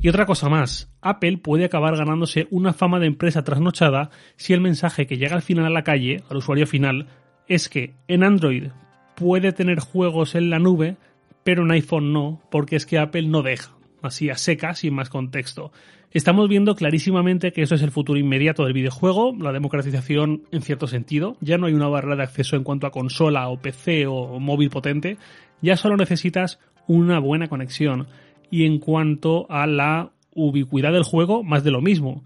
Y 0.06 0.08
otra 0.08 0.24
cosa 0.24 0.48
más, 0.48 0.88
Apple 1.00 1.38
puede 1.38 1.64
acabar 1.64 1.96
ganándose 1.96 2.46
una 2.52 2.72
fama 2.72 3.00
de 3.00 3.08
empresa 3.08 3.42
trasnochada 3.42 4.10
si 4.36 4.52
el 4.52 4.60
mensaje 4.60 5.08
que 5.08 5.16
llega 5.16 5.34
al 5.34 5.42
final 5.42 5.66
a 5.66 5.70
la 5.70 5.82
calle, 5.82 6.22
al 6.30 6.36
usuario 6.36 6.68
final, 6.68 7.08
es 7.48 7.68
que 7.68 7.96
en 8.06 8.22
Android 8.22 8.68
puede 9.16 9.50
tener 9.50 9.80
juegos 9.80 10.36
en 10.36 10.48
la 10.48 10.60
nube, 10.60 10.96
pero 11.42 11.64
en 11.64 11.72
iPhone 11.72 12.12
no, 12.12 12.40
porque 12.52 12.76
es 12.76 12.86
que 12.86 13.00
Apple 13.00 13.26
no 13.26 13.42
deja, 13.42 13.72
así 14.00 14.30
a 14.30 14.36
seca, 14.36 14.76
sin 14.76 14.94
más 14.94 15.08
contexto. 15.08 15.72
Estamos 16.12 16.48
viendo 16.48 16.76
clarísimamente 16.76 17.52
que 17.52 17.62
eso 17.62 17.74
es 17.74 17.82
el 17.82 17.90
futuro 17.90 18.16
inmediato 18.16 18.62
del 18.62 18.74
videojuego, 18.74 19.34
la 19.36 19.50
democratización 19.50 20.44
en 20.52 20.62
cierto 20.62 20.86
sentido. 20.86 21.36
Ya 21.40 21.58
no 21.58 21.66
hay 21.66 21.74
una 21.74 21.88
barrera 21.88 22.14
de 22.14 22.22
acceso 22.22 22.54
en 22.54 22.62
cuanto 22.62 22.86
a 22.86 22.92
consola 22.92 23.48
o 23.48 23.60
PC 23.60 24.06
o 24.06 24.38
móvil 24.38 24.70
potente, 24.70 25.16
ya 25.62 25.76
solo 25.76 25.96
necesitas 25.96 26.60
una 26.86 27.18
buena 27.18 27.48
conexión. 27.48 28.06
Y 28.50 28.64
en 28.64 28.78
cuanto 28.78 29.46
a 29.50 29.66
la 29.66 30.10
ubicuidad 30.34 30.92
del 30.92 31.02
juego, 31.02 31.42
más 31.42 31.64
de 31.64 31.70
lo 31.70 31.80
mismo. 31.80 32.22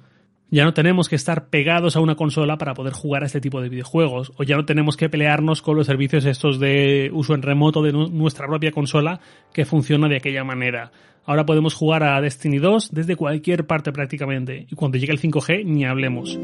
Ya 0.53 0.65
no 0.65 0.75
tenemos 0.75 1.09
que 1.09 1.15
estar 1.15 1.47
pegados 1.49 1.95
a 1.95 2.01
una 2.01 2.17
consola 2.17 2.59
para 2.59 2.75
poder 2.75 2.93
jugar 2.93 3.23
a 3.23 3.27
este 3.27 3.41
tipo 3.41 3.61
de 3.61 3.69
videojuegos, 3.69 4.33
o 4.37 4.43
ya 4.43 4.57
no 4.57 4.65
tenemos 4.65 4.97
que 4.97 5.09
pelearnos 5.09 5.63
con 5.63 5.77
los 5.77 5.87
servicios 5.87 6.25
estos 6.25 6.59
de 6.59 7.09
uso 7.13 7.35
en 7.35 7.43
remoto 7.43 7.83
de 7.83 7.93
nuestra 7.93 8.49
propia 8.49 8.73
consola 8.73 9.21
que 9.53 9.65
funciona 9.65 10.09
de 10.09 10.17
aquella 10.17 10.43
manera. 10.43 10.91
Ahora 11.25 11.47
podemos 11.47 11.75
jugar 11.75 12.03
a 12.03 12.21
Destiny 12.21 12.59
2 12.59 12.91
desde 12.91 13.15
cualquier 13.15 13.65
parte 13.67 13.93
prácticamente, 13.93 14.67
y 14.69 14.75
cuando 14.75 14.99
llegue 14.99 15.13
el 15.13 15.21
5G 15.21 15.65
ni 15.65 15.85
hablemos. 15.85 16.37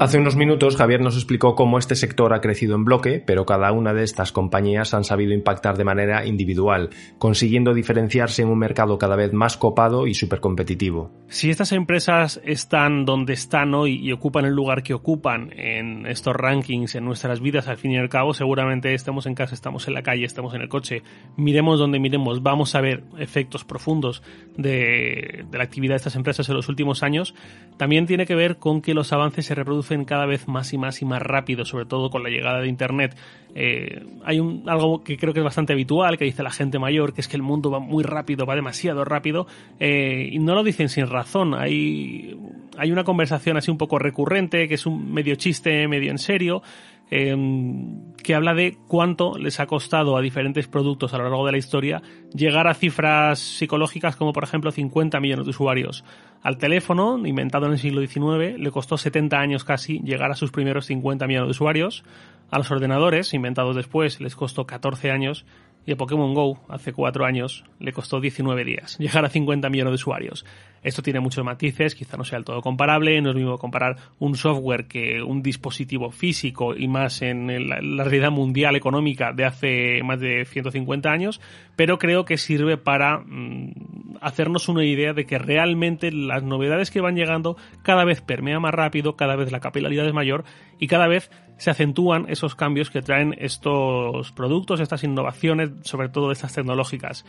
Hace 0.00 0.18
unos 0.18 0.36
minutos 0.36 0.76
Javier 0.76 1.00
nos 1.00 1.16
explicó 1.16 1.56
cómo 1.56 1.76
este 1.76 1.96
sector 1.96 2.32
ha 2.32 2.40
crecido 2.40 2.76
en 2.76 2.84
bloque, 2.84 3.20
pero 3.26 3.44
cada 3.44 3.72
una 3.72 3.92
de 3.92 4.04
estas 4.04 4.30
compañías 4.30 4.94
han 4.94 5.02
sabido 5.02 5.32
impactar 5.32 5.76
de 5.76 5.82
manera 5.82 6.24
individual, 6.24 6.90
consiguiendo 7.18 7.74
diferenciarse 7.74 8.42
en 8.42 8.48
un 8.48 8.60
mercado 8.60 8.96
cada 8.96 9.16
vez 9.16 9.32
más 9.32 9.56
copado 9.56 10.06
y 10.06 10.14
supercompetitivo. 10.14 11.10
Si 11.26 11.50
estas 11.50 11.72
empresas 11.72 12.40
están 12.44 13.06
donde 13.06 13.32
están 13.32 13.74
hoy 13.74 13.98
y 14.00 14.12
ocupan 14.12 14.44
el 14.44 14.54
lugar 14.54 14.84
que 14.84 14.94
ocupan 14.94 15.50
en 15.56 16.06
estos 16.06 16.36
rankings, 16.36 16.94
en 16.94 17.04
nuestras 17.04 17.40
vidas 17.40 17.66
al 17.66 17.76
fin 17.76 17.90
y 17.90 17.98
al 17.98 18.08
cabo, 18.08 18.34
seguramente 18.34 18.94
estamos 18.94 19.26
en 19.26 19.34
casa, 19.34 19.56
estamos 19.56 19.88
en 19.88 19.94
la 19.94 20.04
calle, 20.04 20.24
estamos 20.24 20.54
en 20.54 20.60
el 20.60 20.68
coche, 20.68 21.02
miremos 21.36 21.80
donde 21.80 21.98
miremos, 21.98 22.40
vamos 22.40 22.76
a 22.76 22.80
ver 22.80 23.02
efectos 23.18 23.64
profundos 23.64 24.22
de, 24.56 25.44
de 25.50 25.58
la 25.58 25.64
actividad 25.64 25.94
de 25.94 25.98
estas 25.98 26.14
empresas 26.14 26.48
en 26.48 26.54
los 26.54 26.68
últimos 26.68 27.02
años, 27.02 27.34
también 27.78 28.06
tiene 28.06 28.26
que 28.26 28.36
ver 28.36 28.58
con 28.58 28.80
que 28.80 28.94
los 28.94 29.12
avances 29.12 29.44
se 29.44 29.56
reproducen 29.56 29.87
cada 30.04 30.26
vez 30.26 30.48
más 30.48 30.72
y 30.72 30.78
más 30.78 31.02
y 31.02 31.04
más 31.04 31.22
rápido, 31.22 31.64
sobre 31.64 31.86
todo 31.86 32.10
con 32.10 32.22
la 32.22 32.30
llegada 32.30 32.60
de 32.60 32.68
Internet. 32.68 33.16
Eh, 33.54 34.04
hay 34.24 34.40
un, 34.40 34.68
algo 34.68 35.02
que 35.02 35.16
creo 35.16 35.32
que 35.32 35.40
es 35.40 35.44
bastante 35.44 35.72
habitual, 35.72 36.18
que 36.18 36.24
dice 36.24 36.42
la 36.42 36.50
gente 36.50 36.78
mayor, 36.78 37.12
que 37.12 37.20
es 37.20 37.28
que 37.28 37.36
el 37.36 37.42
mundo 37.42 37.70
va 37.70 37.80
muy 37.80 38.04
rápido, 38.04 38.46
va 38.46 38.54
demasiado 38.54 39.04
rápido, 39.04 39.46
eh, 39.80 40.28
y 40.30 40.38
no 40.38 40.54
lo 40.54 40.62
dicen 40.62 40.88
sin 40.88 41.06
razón. 41.06 41.54
Hay, 41.54 42.38
hay 42.76 42.92
una 42.92 43.04
conversación 43.04 43.56
así 43.56 43.70
un 43.70 43.78
poco 43.78 43.98
recurrente, 43.98 44.68
que 44.68 44.74
es 44.74 44.86
un 44.86 45.12
medio 45.12 45.34
chiste, 45.34 45.88
medio 45.88 46.10
en 46.10 46.18
serio, 46.18 46.62
Em, 47.10 48.12
que 48.22 48.34
habla 48.34 48.52
de 48.52 48.76
cuánto 48.86 49.38
les 49.38 49.60
ha 49.60 49.66
costado 49.66 50.16
a 50.16 50.20
diferentes 50.20 50.68
productos 50.68 51.14
a 51.14 51.18
lo 51.18 51.24
largo 51.24 51.46
de 51.46 51.52
la 51.52 51.58
historia 51.58 52.02
llegar 52.34 52.66
a 52.66 52.74
cifras 52.74 53.38
psicológicas 53.38 54.14
como 54.16 54.34
por 54.34 54.44
ejemplo 54.44 54.70
50 54.70 55.18
millones 55.18 55.46
de 55.46 55.50
usuarios. 55.50 56.04
Al 56.42 56.58
teléfono, 56.58 57.26
inventado 57.26 57.66
en 57.66 57.72
el 57.72 57.78
siglo 57.78 58.06
XIX, 58.06 58.58
le 58.58 58.70
costó 58.70 58.98
70 58.98 59.38
años 59.38 59.64
casi 59.64 60.00
llegar 60.00 60.30
a 60.30 60.36
sus 60.36 60.50
primeros 60.50 60.84
50 60.86 61.26
millones 61.26 61.46
de 61.46 61.50
usuarios. 61.52 62.04
A 62.50 62.58
los 62.58 62.70
ordenadores, 62.70 63.32
inventados 63.32 63.74
después, 63.74 64.20
les 64.20 64.36
costó 64.36 64.66
14 64.66 65.10
años 65.10 65.46
y 65.88 65.92
a 65.92 65.96
Pokémon 65.96 66.34
Go, 66.34 66.60
hace 66.68 66.92
cuatro 66.92 67.24
años, 67.24 67.64
le 67.80 67.94
costó 67.94 68.20
19 68.20 68.62
días 68.62 68.98
llegar 68.98 69.24
a 69.24 69.30
50 69.30 69.70
millones 69.70 69.92
de 69.92 69.94
usuarios. 69.94 70.44
Esto 70.82 71.00
tiene 71.00 71.18
muchos 71.18 71.42
matices, 71.42 71.94
quizá 71.94 72.18
no 72.18 72.24
sea 72.24 72.36
del 72.36 72.44
todo 72.44 72.60
comparable, 72.60 73.18
no 73.22 73.30
es 73.30 73.36
mismo 73.36 73.56
comparar 73.56 73.96
un 74.18 74.36
software 74.36 74.86
que 74.86 75.22
un 75.22 75.42
dispositivo 75.42 76.10
físico 76.10 76.76
y 76.76 76.88
más 76.88 77.22
en 77.22 77.70
la 77.70 78.04
realidad 78.04 78.30
mundial 78.30 78.76
económica 78.76 79.32
de 79.32 79.46
hace 79.46 80.02
más 80.04 80.20
de 80.20 80.44
150 80.44 81.10
años, 81.10 81.40
pero 81.74 81.96
creo 81.96 82.26
que 82.26 82.36
sirve 82.36 82.76
para 82.76 83.20
mm, 83.20 83.72
hacernos 84.20 84.68
una 84.68 84.84
idea 84.84 85.12
de 85.12 85.26
que 85.26 85.38
realmente 85.38 86.10
las 86.12 86.42
novedades 86.42 86.90
que 86.90 87.00
van 87.00 87.16
llegando 87.16 87.56
cada 87.82 88.04
vez 88.04 88.20
permea 88.20 88.60
más 88.60 88.74
rápido, 88.74 89.16
cada 89.16 89.36
vez 89.36 89.52
la 89.52 89.60
capilaridad 89.60 90.06
es 90.06 90.14
mayor 90.14 90.44
y 90.78 90.86
cada 90.86 91.08
vez 91.08 91.30
se 91.56 91.70
acentúan 91.70 92.26
esos 92.28 92.54
cambios 92.54 92.90
que 92.90 93.02
traen 93.02 93.34
estos 93.38 94.32
productos, 94.32 94.80
estas 94.80 95.04
innovaciones, 95.04 95.70
sobre 95.82 96.08
todo 96.08 96.30
estas 96.30 96.54
tecnológicas. 96.54 97.24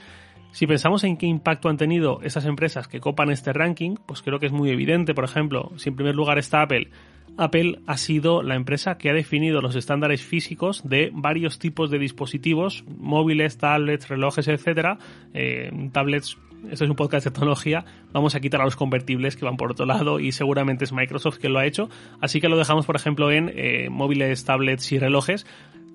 Si 0.51 0.65
pensamos 0.65 1.03
en 1.03 1.17
qué 1.17 1.27
impacto 1.27 1.69
han 1.69 1.77
tenido 1.77 2.21
esas 2.23 2.45
empresas 2.45 2.87
que 2.87 2.99
copan 2.99 3.29
este 3.29 3.53
ranking, 3.53 3.95
pues 4.05 4.21
creo 4.21 4.39
que 4.39 4.47
es 4.47 4.51
muy 4.51 4.71
evidente. 4.71 5.13
Por 5.13 5.23
ejemplo, 5.23 5.71
si 5.77 5.89
en 5.89 5.95
primer 5.95 6.15
lugar 6.15 6.39
está 6.39 6.63
Apple, 6.63 6.89
Apple 7.37 7.79
ha 7.87 7.97
sido 7.97 8.41
la 8.41 8.55
empresa 8.55 8.97
que 8.97 9.09
ha 9.09 9.13
definido 9.13 9.61
los 9.61 9.75
estándares 9.75 10.23
físicos 10.23 10.87
de 10.87 11.11
varios 11.13 11.59
tipos 11.59 11.89
de 11.89 11.99
dispositivos, 11.99 12.83
móviles, 12.87 13.57
tablets, 13.57 14.09
relojes, 14.09 14.47
etcétera, 14.47 14.97
eh, 15.33 15.71
tablets 15.93 16.37
esto 16.71 16.83
es 16.83 16.89
un 16.89 16.95
podcast 16.95 17.25
de 17.25 17.31
tecnología, 17.31 17.85
vamos 18.11 18.35
a 18.35 18.39
quitar 18.39 18.61
a 18.61 18.65
los 18.65 18.75
convertibles 18.75 19.35
que 19.35 19.45
van 19.45 19.57
por 19.57 19.71
otro 19.71 19.85
lado 19.85 20.19
y 20.19 20.31
seguramente 20.31 20.83
es 20.83 20.91
Microsoft 20.91 21.37
que 21.37 21.49
lo 21.49 21.59
ha 21.59 21.65
hecho. 21.65 21.89
Así 22.21 22.41
que 22.41 22.49
lo 22.49 22.57
dejamos, 22.57 22.85
por 22.85 22.95
ejemplo, 22.95 23.31
en 23.31 23.51
eh, 23.55 23.89
móviles, 23.89 24.45
tablets 24.45 24.91
y 24.91 24.99
relojes. 24.99 25.45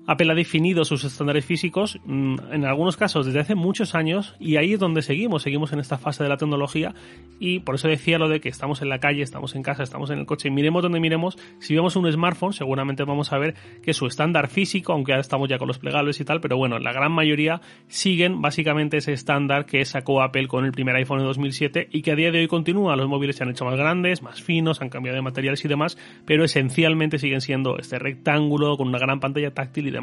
Apple 0.07 0.31
ha 0.31 0.35
definido 0.35 0.85
sus 0.85 1.03
estándares 1.03 1.45
físicos 1.45 1.99
mm, 2.05 2.35
en 2.51 2.65
algunos 2.65 2.97
casos 2.97 3.25
desde 3.25 3.39
hace 3.39 3.55
muchos 3.55 3.95
años 3.95 4.35
y 4.39 4.57
ahí 4.57 4.73
es 4.73 4.79
donde 4.79 5.01
seguimos, 5.01 5.43
seguimos 5.43 5.73
en 5.73 5.79
esta 5.79 5.97
fase 5.97 6.23
de 6.23 6.29
la 6.29 6.37
tecnología 6.37 6.93
y 7.39 7.59
por 7.59 7.75
eso 7.75 7.87
decía 7.87 8.19
lo 8.19 8.29
de 8.29 8.39
que 8.39 8.49
estamos 8.49 8.81
en 8.81 8.89
la 8.89 8.99
calle, 8.99 9.23
estamos 9.23 9.55
en 9.55 9.63
casa, 9.63 9.83
estamos 9.83 10.09
en 10.11 10.19
el 10.19 10.25
coche, 10.25 10.49
miremos 10.51 10.83
donde 10.83 10.99
miremos, 10.99 11.37
si 11.59 11.75
vemos 11.75 11.95
un 11.95 12.11
smartphone 12.11 12.53
seguramente 12.53 13.03
vamos 13.03 13.33
a 13.33 13.37
ver 13.37 13.55
que 13.81 13.93
su 13.93 14.05
estándar 14.05 14.47
físico, 14.47 14.93
aunque 14.93 15.13
ahora 15.13 15.21
estamos 15.21 15.49
ya 15.49 15.57
con 15.57 15.67
los 15.67 15.79
plegables 15.79 16.19
y 16.19 16.25
tal, 16.25 16.39
pero 16.39 16.57
bueno, 16.57 16.79
la 16.79 16.91
gran 16.93 17.11
mayoría 17.11 17.61
siguen 17.87 18.41
básicamente 18.41 18.97
ese 18.97 19.13
estándar 19.13 19.65
que 19.65 19.83
sacó 19.85 20.21
Apple 20.21 20.47
con 20.47 20.65
el 20.65 20.71
primer 20.71 20.95
iPhone 20.95 21.19
de 21.19 21.25
2007 21.25 21.89
y 21.91 22.01
que 22.01 22.11
a 22.11 22.15
día 22.15 22.31
de 22.31 22.39
hoy 22.39 22.47
continúa, 22.47 22.95
los 22.95 23.07
móviles 23.07 23.37
se 23.37 23.43
han 23.43 23.49
hecho 23.49 23.65
más 23.65 23.75
grandes, 23.75 24.21
más 24.21 24.41
finos, 24.41 24.81
han 24.81 24.89
cambiado 24.89 25.15
de 25.15 25.21
materiales 25.21 25.63
y 25.65 25.67
demás, 25.67 25.97
pero 26.25 26.43
esencialmente 26.43 27.17
siguen 27.17 27.41
siendo 27.41 27.77
este 27.77 27.97
rectángulo 27.97 28.77
con 28.77 28.87
una 28.87 28.99
gran 28.99 29.19
pantalla 29.19 29.51
táctil 29.51 29.87
y 29.87 29.94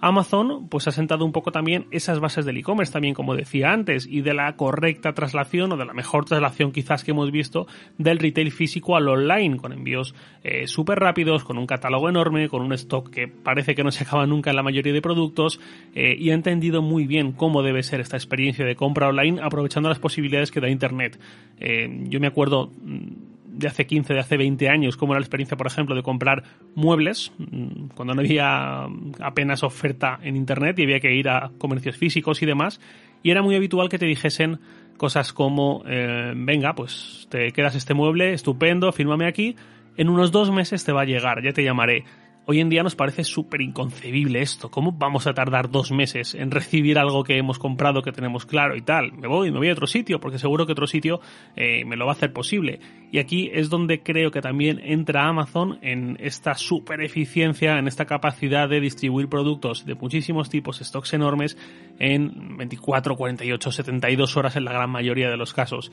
Amazon 0.00 0.68
pues 0.68 0.86
ha 0.88 0.92
sentado 0.92 1.24
un 1.24 1.32
poco 1.32 1.52
también 1.52 1.86
esas 1.90 2.20
bases 2.20 2.44
del 2.44 2.58
e-commerce 2.58 2.92
también 2.92 3.14
como 3.14 3.34
decía 3.34 3.72
antes 3.72 4.06
y 4.06 4.20
de 4.20 4.34
la 4.34 4.54
correcta 4.56 5.14
traslación 5.14 5.72
o 5.72 5.76
de 5.76 5.86
la 5.86 5.94
mejor 5.94 6.26
traslación 6.26 6.72
quizás 6.72 7.02
que 7.02 7.12
hemos 7.12 7.30
visto 7.30 7.66
del 7.96 8.18
retail 8.18 8.52
físico 8.52 8.96
al 8.96 9.08
online 9.08 9.56
con 9.56 9.72
envíos 9.72 10.14
eh, 10.44 10.66
súper 10.66 10.98
rápidos 10.98 11.44
con 11.44 11.56
un 11.56 11.66
catálogo 11.66 12.08
enorme 12.08 12.48
con 12.48 12.62
un 12.62 12.72
stock 12.74 13.10
que 13.10 13.26
parece 13.26 13.74
que 13.74 13.84
no 13.84 13.90
se 13.90 14.04
acaba 14.04 14.26
nunca 14.26 14.50
en 14.50 14.56
la 14.56 14.62
mayoría 14.62 14.92
de 14.92 15.02
productos 15.02 15.60
eh, 15.94 16.14
y 16.18 16.30
ha 16.30 16.34
entendido 16.34 16.82
muy 16.82 17.06
bien 17.06 17.32
cómo 17.32 17.62
debe 17.62 17.82
ser 17.82 18.00
esta 18.00 18.16
experiencia 18.16 18.66
de 18.66 18.76
compra 18.76 19.08
online 19.08 19.40
aprovechando 19.42 19.88
las 19.88 19.98
posibilidades 19.98 20.50
que 20.50 20.60
da 20.60 20.68
internet. 20.68 21.18
Eh, 21.58 22.04
yo 22.04 22.20
me 22.20 22.26
acuerdo 22.26 22.70
mm, 22.82 23.25
de 23.56 23.68
hace 23.68 23.86
15, 23.86 24.14
de 24.14 24.20
hace 24.20 24.36
20 24.36 24.68
años, 24.68 24.96
como 24.96 25.12
era 25.12 25.20
la 25.20 25.24
experiencia, 25.24 25.56
por 25.56 25.66
ejemplo, 25.66 25.94
de 25.94 26.02
comprar 26.02 26.42
muebles, 26.74 27.32
mm, 27.38 27.88
cuando 27.94 28.14
no 28.14 28.20
había 28.20 28.86
apenas 29.20 29.62
oferta 29.62 30.18
en 30.22 30.36
Internet 30.36 30.78
y 30.78 30.82
había 30.82 31.00
que 31.00 31.14
ir 31.14 31.28
a 31.28 31.50
comercios 31.58 31.96
físicos 31.96 32.42
y 32.42 32.46
demás, 32.46 32.80
y 33.22 33.30
era 33.30 33.42
muy 33.42 33.56
habitual 33.56 33.88
que 33.88 33.98
te 33.98 34.06
dijesen 34.06 34.60
cosas 34.96 35.32
como, 35.32 35.82
eh, 35.86 36.32
venga, 36.36 36.74
pues 36.74 37.26
te 37.30 37.50
quedas 37.52 37.74
este 37.74 37.94
mueble, 37.94 38.32
estupendo, 38.32 38.92
fírmame 38.92 39.26
aquí, 39.26 39.56
en 39.96 40.08
unos 40.08 40.30
dos 40.32 40.50
meses 40.50 40.84
te 40.84 40.92
va 40.92 41.02
a 41.02 41.06
llegar, 41.06 41.42
ya 41.42 41.52
te 41.52 41.64
llamaré. 41.64 42.04
Hoy 42.48 42.60
en 42.60 42.68
día 42.68 42.84
nos 42.84 42.94
parece 42.94 43.24
súper 43.24 43.60
inconcebible 43.60 44.40
esto. 44.40 44.70
¿Cómo 44.70 44.92
vamos 44.92 45.26
a 45.26 45.34
tardar 45.34 45.68
dos 45.68 45.90
meses 45.90 46.32
en 46.32 46.52
recibir 46.52 46.96
algo 46.96 47.24
que 47.24 47.38
hemos 47.38 47.58
comprado, 47.58 48.02
que 48.02 48.12
tenemos 48.12 48.46
claro 48.46 48.76
y 48.76 48.82
tal? 48.82 49.12
Me 49.14 49.26
voy, 49.26 49.50
me 49.50 49.58
voy 49.58 49.68
a 49.68 49.72
otro 49.72 49.88
sitio, 49.88 50.20
porque 50.20 50.38
seguro 50.38 50.64
que 50.64 50.70
otro 50.70 50.86
sitio 50.86 51.20
eh, 51.56 51.84
me 51.84 51.96
lo 51.96 52.06
va 52.06 52.12
a 52.12 52.14
hacer 52.14 52.32
posible. 52.32 52.78
Y 53.10 53.18
aquí 53.18 53.50
es 53.52 53.68
donde 53.68 54.00
creo 54.04 54.30
que 54.30 54.40
también 54.40 54.78
entra 54.78 55.26
Amazon 55.26 55.80
en 55.82 56.18
esta 56.20 56.54
super 56.54 57.00
eficiencia, 57.00 57.80
en 57.80 57.88
esta 57.88 58.04
capacidad 58.04 58.68
de 58.68 58.78
distribuir 58.78 59.28
productos 59.28 59.84
de 59.84 59.96
muchísimos 59.96 60.48
tipos, 60.48 60.78
stocks 60.78 61.14
enormes, 61.14 61.58
en 61.98 62.56
24, 62.58 63.16
48, 63.16 63.72
72 63.72 64.36
horas 64.36 64.54
en 64.54 64.66
la 64.66 64.72
gran 64.72 64.90
mayoría 64.90 65.30
de 65.30 65.36
los 65.36 65.52
casos. 65.52 65.90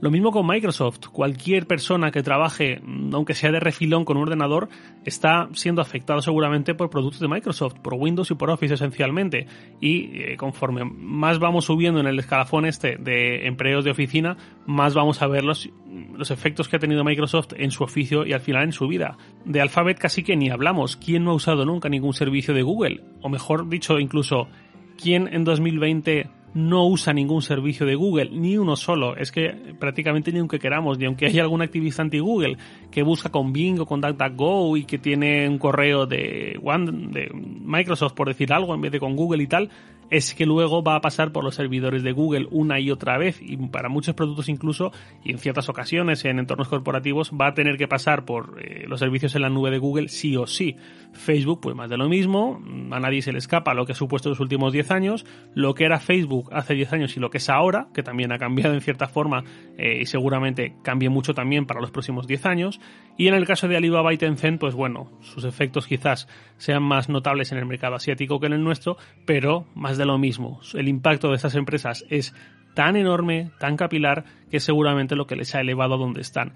Lo 0.00 0.12
mismo 0.12 0.30
con 0.30 0.46
Microsoft. 0.46 1.08
Cualquier 1.10 1.66
persona 1.66 2.12
que 2.12 2.22
trabaje, 2.22 2.80
aunque 3.12 3.34
sea 3.34 3.50
de 3.50 3.58
refilón 3.58 4.04
con 4.04 4.16
un 4.16 4.24
ordenador, 4.24 4.68
está 5.04 5.48
siendo 5.54 5.82
afectado 5.82 6.22
seguramente 6.22 6.74
por 6.74 6.88
productos 6.88 7.20
de 7.20 7.26
Microsoft, 7.26 7.74
por 7.82 7.94
Windows 7.94 8.30
y 8.30 8.34
por 8.34 8.48
Office 8.50 8.74
esencialmente. 8.74 9.46
Y 9.80 10.20
eh, 10.20 10.36
conforme 10.36 10.84
más 10.84 11.40
vamos 11.40 11.64
subiendo 11.64 11.98
en 11.98 12.06
el 12.06 12.18
escalafón 12.18 12.64
este 12.64 12.96
de 12.96 13.48
empleos 13.48 13.84
de 13.84 13.90
oficina, 13.90 14.36
más 14.66 14.94
vamos 14.94 15.20
a 15.20 15.26
ver 15.26 15.42
los, 15.42 15.68
los 16.16 16.30
efectos 16.30 16.68
que 16.68 16.76
ha 16.76 16.80
tenido 16.80 17.02
Microsoft 17.02 17.54
en 17.56 17.72
su 17.72 17.82
oficio 17.82 18.24
y 18.24 18.32
al 18.32 18.40
final 18.40 18.62
en 18.64 18.72
su 18.72 18.86
vida. 18.86 19.18
De 19.44 19.60
Alphabet 19.60 19.98
casi 19.98 20.22
que 20.22 20.36
ni 20.36 20.48
hablamos. 20.48 20.96
¿Quién 20.96 21.24
no 21.24 21.32
ha 21.32 21.34
usado 21.34 21.64
nunca 21.64 21.88
ningún 21.88 22.14
servicio 22.14 22.54
de 22.54 22.62
Google? 22.62 23.02
O 23.20 23.28
mejor 23.28 23.68
dicho, 23.68 23.98
incluso, 23.98 24.46
¿quién 24.96 25.28
en 25.32 25.42
2020 25.42 26.37
no 26.54 26.86
usa 26.86 27.12
ningún 27.12 27.42
servicio 27.42 27.86
de 27.86 27.94
Google, 27.94 28.30
ni 28.30 28.56
uno 28.56 28.76
solo. 28.76 29.16
Es 29.16 29.30
que 29.32 29.74
prácticamente 29.78 30.32
ni 30.32 30.38
aunque 30.38 30.58
queramos, 30.58 30.98
ni 30.98 31.06
aunque 31.06 31.26
haya 31.26 31.42
algún 31.42 31.62
activista 31.62 32.02
anti-Google 32.02 32.56
que 32.90 33.02
busca 33.02 33.30
con 33.30 33.52
Bing 33.52 33.80
o 33.80 33.86
con 33.86 34.00
DuckDuckGo 34.00 34.76
y 34.76 34.84
que 34.84 34.98
tiene 34.98 35.48
un 35.48 35.58
correo 35.58 36.06
de, 36.06 36.58
One, 36.62 37.10
de 37.12 37.30
Microsoft, 37.32 38.14
por 38.14 38.28
decir 38.28 38.52
algo, 38.52 38.74
en 38.74 38.80
vez 38.80 38.92
de 38.92 39.00
con 39.00 39.16
Google 39.16 39.42
y 39.42 39.46
tal, 39.46 39.70
es 40.10 40.34
que 40.34 40.46
luego 40.46 40.82
va 40.82 40.96
a 40.96 41.00
pasar 41.00 41.32
por 41.32 41.44
los 41.44 41.54
servidores 41.54 42.02
de 42.02 42.12
Google 42.12 42.48
una 42.50 42.80
y 42.80 42.90
otra 42.90 43.18
vez 43.18 43.40
y 43.42 43.56
para 43.56 43.88
muchos 43.88 44.14
productos 44.14 44.48
incluso 44.48 44.92
y 45.24 45.32
en 45.32 45.38
ciertas 45.38 45.68
ocasiones 45.68 46.24
en 46.24 46.38
entornos 46.38 46.68
corporativos 46.68 47.32
va 47.32 47.48
a 47.48 47.54
tener 47.54 47.76
que 47.76 47.88
pasar 47.88 48.24
por 48.24 48.60
eh, 48.60 48.84
los 48.86 49.00
servicios 49.00 49.34
en 49.34 49.42
la 49.42 49.50
nube 49.50 49.70
de 49.70 49.78
Google 49.78 50.08
sí 50.08 50.36
o 50.36 50.46
sí. 50.46 50.76
Facebook 51.12 51.60
pues 51.60 51.74
más 51.74 51.90
de 51.90 51.96
lo 51.96 52.08
mismo, 52.08 52.60
a 52.90 53.00
nadie 53.00 53.22
se 53.22 53.32
le 53.32 53.38
escapa 53.38 53.74
lo 53.74 53.86
que 53.86 53.92
ha 53.92 53.94
supuesto 53.94 54.28
los 54.28 54.40
últimos 54.40 54.72
10 54.72 54.90
años, 54.90 55.26
lo 55.54 55.74
que 55.74 55.84
era 55.84 55.98
Facebook 55.98 56.50
hace 56.52 56.74
10 56.74 56.92
años 56.92 57.16
y 57.16 57.20
lo 57.20 57.30
que 57.30 57.38
es 57.38 57.48
ahora, 57.48 57.88
que 57.92 58.02
también 58.02 58.32
ha 58.32 58.38
cambiado 58.38 58.74
en 58.74 58.80
cierta 58.80 59.08
forma 59.08 59.44
eh, 59.76 59.98
y 60.02 60.06
seguramente 60.06 60.76
cambie 60.82 61.08
mucho 61.08 61.34
también 61.34 61.66
para 61.66 61.80
los 61.80 61.90
próximos 61.90 62.26
10 62.26 62.46
años. 62.46 62.80
Y 63.16 63.26
en 63.26 63.34
el 63.34 63.46
caso 63.46 63.68
de 63.68 63.76
Alibaba 63.76 64.12
y 64.12 64.18
Tencent 64.18 64.60
pues 64.60 64.74
bueno, 64.74 65.10
sus 65.20 65.44
efectos 65.44 65.86
quizás 65.86 66.28
sean 66.56 66.82
más 66.82 67.08
notables 67.08 67.52
en 67.52 67.58
el 67.58 67.66
mercado 67.66 67.96
asiático 67.96 68.38
que 68.38 68.46
en 68.46 68.52
el 68.52 68.62
nuestro, 68.62 68.96
pero 69.26 69.66
más 69.74 69.97
de 69.98 70.06
lo 70.06 70.18
mismo. 70.18 70.60
El 70.74 70.88
impacto 70.88 71.28
de 71.28 71.36
estas 71.36 71.54
empresas 71.54 72.04
es 72.08 72.34
tan 72.74 72.96
enorme, 72.96 73.50
tan 73.58 73.76
capilar, 73.76 74.24
que 74.50 74.60
seguramente 74.60 75.16
lo 75.16 75.26
que 75.26 75.36
les 75.36 75.54
ha 75.54 75.60
elevado 75.60 75.94
a 75.94 75.98
donde 75.98 76.20
están. 76.20 76.54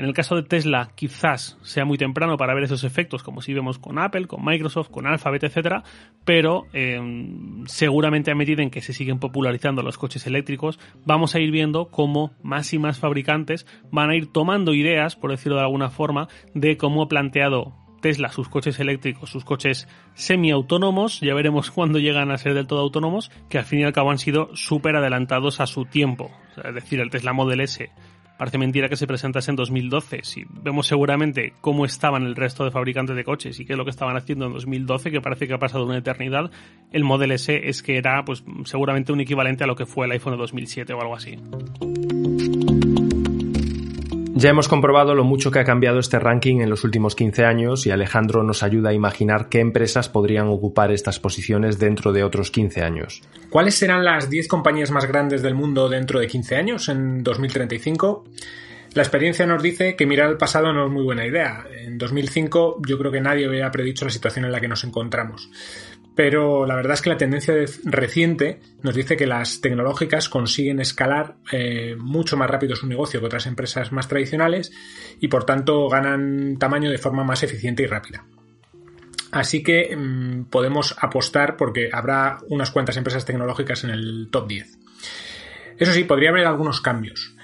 En 0.00 0.06
el 0.06 0.14
caso 0.14 0.34
de 0.34 0.42
Tesla, 0.42 0.92
quizás 0.94 1.58
sea 1.60 1.84
muy 1.84 1.98
temprano 1.98 2.38
para 2.38 2.54
ver 2.54 2.64
esos 2.64 2.84
efectos, 2.84 3.22
como 3.22 3.42
si 3.42 3.52
vemos 3.52 3.78
con 3.78 3.98
Apple, 3.98 4.28
con 4.28 4.42
Microsoft, 4.42 4.88
con 4.88 5.06
Alphabet, 5.06 5.44
etcétera, 5.44 5.84
pero 6.24 6.64
em, 6.72 7.66
seguramente 7.66 8.30
a 8.30 8.34
medida 8.34 8.62
en 8.62 8.70
que 8.70 8.80
se 8.80 8.94
siguen 8.94 9.18
popularizando 9.18 9.82
los 9.82 9.98
coches 9.98 10.26
eléctricos, 10.26 10.80
vamos 11.04 11.34
a 11.34 11.40
ir 11.40 11.50
viendo 11.50 11.90
cómo 11.90 12.32
más 12.42 12.72
y 12.72 12.78
más 12.78 12.98
fabricantes 12.98 13.66
van 13.92 14.08
a 14.08 14.16
ir 14.16 14.32
tomando 14.32 14.72
ideas, 14.72 15.16
por 15.16 15.32
decirlo 15.32 15.58
de 15.58 15.64
alguna 15.64 15.90
forma, 15.90 16.28
de 16.54 16.78
cómo 16.78 17.02
ha 17.02 17.08
planteado 17.08 17.74
Tesla 18.00 18.30
sus 18.30 18.48
coches 18.48 18.78
eléctricos, 18.80 19.30
sus 19.30 19.44
coches 19.44 19.88
semiautónomos, 20.14 21.20
ya 21.20 21.34
veremos 21.34 21.70
cuándo 21.72 21.98
llegan 21.98 22.30
a 22.30 22.38
ser 22.38 22.54
del 22.54 22.66
todo 22.66 22.80
autónomos, 22.80 23.30
que 23.48 23.58
al 23.58 23.64
fin 23.64 23.80
y 23.80 23.84
al 23.84 23.92
cabo 23.92 24.10
han 24.10 24.18
sido 24.18 24.54
súper 24.54 24.96
adelantados 24.96 25.60
a 25.60 25.66
su 25.66 25.84
tiempo. 25.84 26.30
es 26.62 26.74
decir, 26.74 27.00
el 27.00 27.10
Tesla 27.10 27.32
Model 27.32 27.60
S 27.60 27.90
parece 28.40 28.56
mentira 28.56 28.88
que 28.88 28.96
se 28.96 29.06
presentase 29.06 29.50
en 29.50 29.56
2012. 29.56 30.20
Si 30.22 30.46
vemos 30.48 30.86
seguramente 30.86 31.52
cómo 31.60 31.84
estaban 31.84 32.22
el 32.22 32.34
resto 32.34 32.64
de 32.64 32.70
fabricantes 32.70 33.14
de 33.14 33.22
coches 33.22 33.60
y 33.60 33.66
qué 33.66 33.74
es 33.74 33.76
lo 33.76 33.84
que 33.84 33.90
estaban 33.90 34.16
haciendo 34.16 34.46
en 34.46 34.54
2012, 34.54 35.10
que 35.10 35.20
parece 35.20 35.46
que 35.46 35.52
ha 35.52 35.58
pasado 35.58 35.84
una 35.84 35.98
eternidad, 35.98 36.50
el 36.90 37.04
Model 37.04 37.32
S 37.32 37.68
es 37.68 37.82
que 37.82 37.98
era 37.98 38.24
pues 38.24 38.42
seguramente 38.64 39.12
un 39.12 39.20
equivalente 39.20 39.64
a 39.64 39.66
lo 39.66 39.76
que 39.76 39.84
fue 39.84 40.06
el 40.06 40.12
iPhone 40.12 40.32
de 40.32 40.38
2007 40.38 40.90
o 40.94 41.00
algo 41.02 41.16
así. 41.16 41.36
Ya 44.40 44.48
hemos 44.48 44.68
comprobado 44.68 45.14
lo 45.14 45.22
mucho 45.22 45.50
que 45.50 45.58
ha 45.58 45.64
cambiado 45.64 45.98
este 45.98 46.18
ranking 46.18 46.62
en 46.62 46.70
los 46.70 46.82
últimos 46.82 47.14
15 47.14 47.44
años 47.44 47.86
y 47.86 47.90
Alejandro 47.90 48.42
nos 48.42 48.62
ayuda 48.62 48.88
a 48.88 48.94
imaginar 48.94 49.50
qué 49.50 49.60
empresas 49.60 50.08
podrían 50.08 50.48
ocupar 50.48 50.92
estas 50.92 51.20
posiciones 51.20 51.78
dentro 51.78 52.10
de 52.14 52.24
otros 52.24 52.50
15 52.50 52.82
años. 52.82 53.20
¿Cuáles 53.50 53.74
serán 53.74 54.02
las 54.02 54.30
10 54.30 54.48
compañías 54.48 54.90
más 54.92 55.04
grandes 55.04 55.42
del 55.42 55.54
mundo 55.54 55.90
dentro 55.90 56.20
de 56.20 56.26
15 56.26 56.56
años, 56.56 56.88
en 56.88 57.22
2035? 57.22 58.24
La 58.94 59.02
experiencia 59.02 59.44
nos 59.44 59.62
dice 59.62 59.94
que 59.94 60.06
mirar 60.06 60.28
al 60.28 60.38
pasado 60.38 60.72
no 60.72 60.86
es 60.86 60.90
muy 60.90 61.04
buena 61.04 61.26
idea. 61.26 61.66
En 61.78 61.98
2005 61.98 62.80
yo 62.88 62.96
creo 62.96 63.12
que 63.12 63.20
nadie 63.20 63.44
había 63.44 63.70
predicho 63.70 64.06
la 64.06 64.10
situación 64.10 64.46
en 64.46 64.52
la 64.52 64.60
que 64.62 64.68
nos 64.68 64.84
encontramos 64.84 65.50
pero 66.20 66.66
la 66.66 66.74
verdad 66.74 66.92
es 66.92 67.00
que 67.00 67.08
la 67.08 67.16
tendencia 67.16 67.54
reciente 67.84 68.60
nos 68.82 68.94
dice 68.94 69.16
que 69.16 69.26
las 69.26 69.62
tecnológicas 69.62 70.28
consiguen 70.28 70.78
escalar 70.78 71.36
eh, 71.50 71.96
mucho 71.98 72.36
más 72.36 72.50
rápido 72.50 72.76
su 72.76 72.86
negocio 72.86 73.20
que 73.20 73.26
otras 73.26 73.46
empresas 73.46 73.90
más 73.90 74.06
tradicionales 74.06 74.70
y 75.18 75.28
por 75.28 75.44
tanto 75.44 75.88
ganan 75.88 76.58
tamaño 76.58 76.90
de 76.90 76.98
forma 76.98 77.24
más 77.24 77.42
eficiente 77.42 77.84
y 77.84 77.86
rápida. 77.86 78.26
Así 79.30 79.62
que 79.62 79.96
mm, 79.96 80.50
podemos 80.50 80.94
apostar 81.00 81.56
porque 81.56 81.88
habrá 81.90 82.40
unas 82.50 82.70
cuantas 82.70 82.98
empresas 82.98 83.24
tecnológicas 83.24 83.84
en 83.84 83.88
el 83.88 84.28
top 84.30 84.46
10. 84.46 84.78
Eso 85.78 85.92
sí, 85.94 86.04
podría 86.04 86.28
haber 86.28 86.46
algunos 86.46 86.82
cambios. 86.82 87.34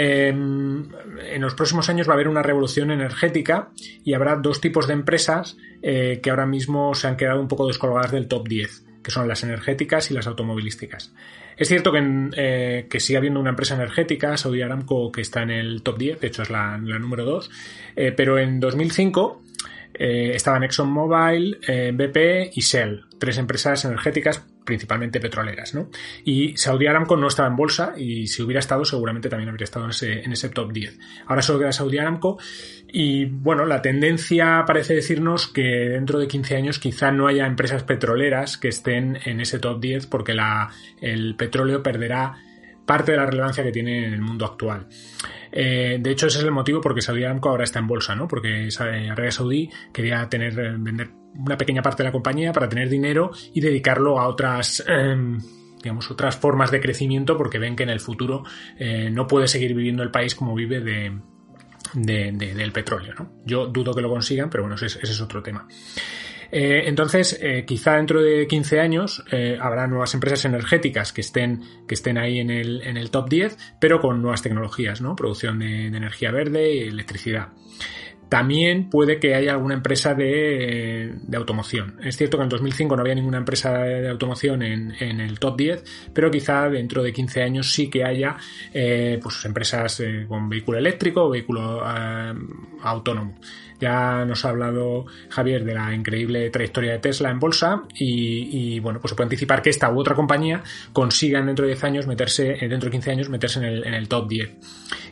Em, 0.00 0.84
en 1.28 1.42
los 1.42 1.54
próximos 1.54 1.88
años 1.88 2.08
va 2.08 2.12
a 2.12 2.14
haber 2.14 2.28
una 2.28 2.40
revolución 2.40 2.92
energética 2.92 3.70
y 4.04 4.14
habrá 4.14 4.36
dos 4.36 4.60
tipos 4.60 4.86
de 4.86 4.92
empresas 4.92 5.56
eh, 5.82 6.20
que 6.22 6.30
ahora 6.30 6.46
mismo 6.46 6.94
se 6.94 7.08
han 7.08 7.16
quedado 7.16 7.40
un 7.40 7.48
poco 7.48 7.66
descolgadas 7.66 8.12
del 8.12 8.28
top 8.28 8.46
10, 8.46 8.84
que 9.02 9.10
son 9.10 9.26
las 9.26 9.42
energéticas 9.42 10.12
y 10.12 10.14
las 10.14 10.28
automovilísticas. 10.28 11.12
Es 11.56 11.66
cierto 11.66 11.90
que, 11.90 12.30
eh, 12.36 12.86
que 12.88 13.00
sigue 13.00 13.16
habiendo 13.16 13.40
una 13.40 13.50
empresa 13.50 13.74
energética, 13.74 14.36
Saudi 14.36 14.62
Aramco, 14.62 15.10
que 15.10 15.22
está 15.22 15.42
en 15.42 15.50
el 15.50 15.82
top 15.82 15.98
10, 15.98 16.20
de 16.20 16.28
hecho 16.28 16.42
es 16.42 16.50
la, 16.50 16.78
número 16.78 17.24
2, 17.24 17.50
eh, 17.96 18.12
pero 18.12 18.38
en 18.38 18.60
2005 18.60 19.42
estaban 19.94 20.62
ExxonMobil, 20.62 21.58
BP 21.92 22.52
y 22.54 22.60
Shell, 22.60 23.07
tres 23.18 23.38
empresas 23.38 23.84
energéticas 23.84 24.44
principalmente 24.64 25.20
petroleras, 25.20 25.74
¿no? 25.74 25.88
Y 26.24 26.56
Saudi 26.56 26.86
Aramco 26.86 27.16
no 27.16 27.28
estaba 27.28 27.48
en 27.48 27.56
bolsa 27.56 27.94
y 27.96 28.26
si 28.26 28.42
hubiera 28.42 28.60
estado 28.60 28.84
seguramente 28.84 29.28
también 29.28 29.48
habría 29.48 29.64
estado 29.64 29.86
en 29.86 30.32
ese, 30.32 30.48
top 30.50 30.72
10. 30.72 30.98
Ahora 31.26 31.42
solo 31.42 31.60
queda 31.60 31.72
Saudi 31.72 31.98
Aramco 31.98 32.38
y 32.86 33.24
bueno, 33.24 33.64
la 33.64 33.80
tendencia 33.80 34.64
parece 34.66 34.94
decirnos 34.94 35.48
que 35.48 35.62
dentro 35.62 36.18
de 36.18 36.28
15 36.28 36.56
años 36.56 36.78
quizá 36.78 37.10
no 37.10 37.26
haya 37.26 37.46
empresas 37.46 37.82
petroleras 37.82 38.58
que 38.58 38.68
estén 38.68 39.18
en 39.24 39.40
ese 39.40 39.58
top 39.58 39.80
10 39.80 40.06
porque 40.06 40.36
el 41.00 41.34
petróleo 41.36 41.82
perderá 41.82 42.36
parte 42.88 43.12
de 43.12 43.18
la 43.18 43.26
relevancia 43.26 43.62
que 43.62 43.70
tiene 43.70 44.06
en 44.06 44.14
el 44.14 44.22
mundo 44.22 44.46
actual. 44.46 44.86
Eh, 45.52 45.98
de 46.00 46.10
hecho, 46.10 46.26
ese 46.26 46.38
es 46.38 46.44
el 46.44 46.50
motivo 46.50 46.80
por 46.80 46.94
que 46.94 47.02
Saudi 47.02 47.22
Aramco 47.22 47.50
ahora 47.50 47.64
está 47.64 47.80
en 47.80 47.86
bolsa, 47.86 48.16
¿no? 48.16 48.26
Porque 48.26 48.70
Arabia 48.80 49.30
Saudí 49.30 49.70
quería 49.92 50.26
tener, 50.30 50.54
vender 50.78 51.10
una 51.34 51.58
pequeña 51.58 51.82
parte 51.82 52.02
de 52.02 52.08
la 52.08 52.12
compañía 52.12 52.50
para 52.52 52.66
tener 52.66 52.88
dinero 52.88 53.30
y 53.52 53.60
dedicarlo 53.60 54.18
a 54.18 54.26
otras 54.26 54.82
em, 54.88 55.38
digamos, 55.82 56.10
otras 56.10 56.36
formas 56.36 56.70
de 56.70 56.80
crecimiento 56.80 57.36
porque 57.36 57.58
ven 57.58 57.76
que 57.76 57.82
en 57.82 57.90
el 57.90 58.00
futuro 58.00 58.42
eh, 58.78 59.10
no 59.10 59.26
puede 59.26 59.48
seguir 59.48 59.74
viviendo 59.74 60.02
el 60.02 60.10
país 60.10 60.34
como 60.34 60.54
vive 60.54 60.80
de, 60.80 61.12
del 61.94 62.72
petróleo. 62.72 63.14
¿no? 63.18 63.32
Yo 63.44 63.66
dudo 63.66 63.94
que 63.94 64.00
lo 64.00 64.08
consigan, 64.08 64.48
pero 64.48 64.64
bueno, 64.64 64.76
ese, 64.76 64.98
es 65.00 65.20
otro 65.20 65.42
tema. 65.42 65.68
Eh, 66.50 66.82
entonces, 66.86 67.38
eh, 67.40 67.64
quizá 67.66 67.96
dentro 67.96 68.22
de 68.22 68.46
15 68.46 68.80
años 68.80 69.24
habrá 69.60 69.86
nuevas 69.86 70.14
empresas 70.14 70.44
energéticas 70.44 71.12
que 71.12 71.20
estén, 71.20 71.62
que 71.86 71.94
estén 71.94 72.18
ahí 72.18 72.38
en 72.38 72.50
el, 72.50 72.82
en 72.82 72.96
el 72.96 73.10
top 73.10 73.28
10, 73.28 73.58
pero 73.80 74.00
con 74.00 74.22
nuevas 74.22 74.42
tecnologías, 74.42 75.00
¿no? 75.00 75.16
Producción 75.16 75.58
de 75.58 75.86
energía 75.86 76.30
verde 76.30 76.74
y 76.74 76.78
electricidad. 76.88 77.48
También 78.28 78.90
puede 78.90 79.18
que 79.18 79.34
haya 79.34 79.52
alguna 79.52 79.74
empresa 79.74 80.14
de, 80.14 81.14
automoción. 81.34 81.98
Es 82.02 82.16
cierto 82.18 82.36
que 82.36 82.42
en 82.42 82.50
2005 82.50 82.94
no 82.94 83.00
había 83.00 83.14
ninguna 83.14 83.38
empresa 83.38 83.78
de 83.78 84.08
automoción 84.08 84.62
en, 84.62 85.20
el 85.20 85.38
top 85.38 85.56
10, 85.56 86.10
pero 86.12 86.30
quizá 86.30 86.68
dentro 86.68 87.02
de 87.02 87.12
15 87.12 87.42
años 87.42 87.72
sí 87.72 87.88
que 87.88 88.04
haya 88.04 88.36
eh, 88.74 89.18
pues 89.22 89.42
empresas 89.46 90.00
eh, 90.00 90.26
con 90.28 90.48
vehículo 90.48 90.78
eléctrico 90.78 91.24
o 91.24 91.30
vehículo 91.30 91.82
eh, 91.82 92.34
autónomo. 92.82 93.38
Ya 93.80 94.24
nos 94.24 94.44
ha 94.44 94.50
hablado 94.50 95.06
Javier 95.28 95.64
de 95.64 95.74
la 95.74 95.94
increíble 95.94 96.50
trayectoria 96.50 96.92
de 96.92 96.98
Tesla 96.98 97.30
en 97.30 97.38
bolsa 97.38 97.82
y, 97.94 98.80
bueno, 98.80 99.00
pues 99.00 99.10
se 99.10 99.16
puede 99.16 99.26
anticipar 99.26 99.62
que 99.62 99.70
esta 99.70 99.90
u 99.90 99.98
otra 99.98 100.14
compañía 100.14 100.62
consigan 100.92 101.46
dentro 101.46 101.64
de 101.64 101.72
10 101.72 101.84
años 101.84 102.06
meterse, 102.06 102.56
dentro 102.60 102.86
de 102.86 102.90
15 102.90 103.10
años 103.10 103.28
meterse 103.28 103.60
en 103.60 103.94
el, 103.94 104.08
top 104.08 104.28
10 104.28 104.56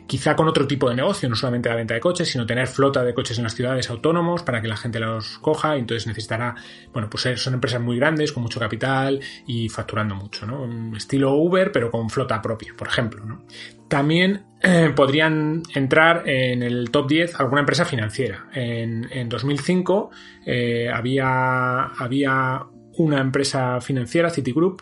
quizá 0.07 0.35
con 0.35 0.47
otro 0.47 0.65
tipo 0.65 0.89
de 0.89 0.95
negocio, 0.95 1.27
no 1.27 1.35
solamente 1.35 1.67
la 1.67 1.75
venta 1.75 1.93
de 1.93 1.99
coches, 1.99 2.29
sino 2.29 2.45
tener 2.45 2.67
flota 2.67 3.03
de 3.03 3.13
coches 3.13 3.37
en 3.37 3.43
las 3.43 3.53
ciudades 3.53 3.89
autónomos 3.89 4.41
para 4.41 4.61
que 4.61 4.69
la 4.69 4.77
gente 4.77 4.99
los 4.99 5.37
coja, 5.39 5.75
y 5.75 5.79
entonces 5.79 6.07
necesitará, 6.07 6.55
bueno, 6.93 7.09
pues 7.09 7.27
son 7.35 7.55
empresas 7.55 7.81
muy 7.81 7.97
grandes, 7.97 8.31
con 8.31 8.41
mucho 8.41 8.57
capital 8.57 9.19
y 9.45 9.67
facturando 9.67 10.15
mucho, 10.15 10.45
¿no? 10.45 10.95
Estilo 10.95 11.33
Uber, 11.33 11.73
pero 11.73 11.91
con 11.91 12.09
flota 12.09 12.41
propia, 12.41 12.73
por 12.75 12.87
ejemplo, 12.87 13.25
¿no? 13.25 13.43
También 13.87 14.43
eh, 14.61 14.91
podrían 14.95 15.63
entrar 15.75 16.27
en 16.27 16.63
el 16.63 16.89
top 16.89 17.07
10 17.07 17.39
alguna 17.39 17.61
empresa 17.61 17.85
financiera. 17.85 18.47
En, 18.53 19.07
en 19.11 19.29
2005 19.29 20.09
eh, 20.45 20.89
había, 20.93 21.83
había 21.85 22.65
una 22.97 23.19
empresa 23.19 23.79
financiera, 23.81 24.29
Citigroup, 24.29 24.81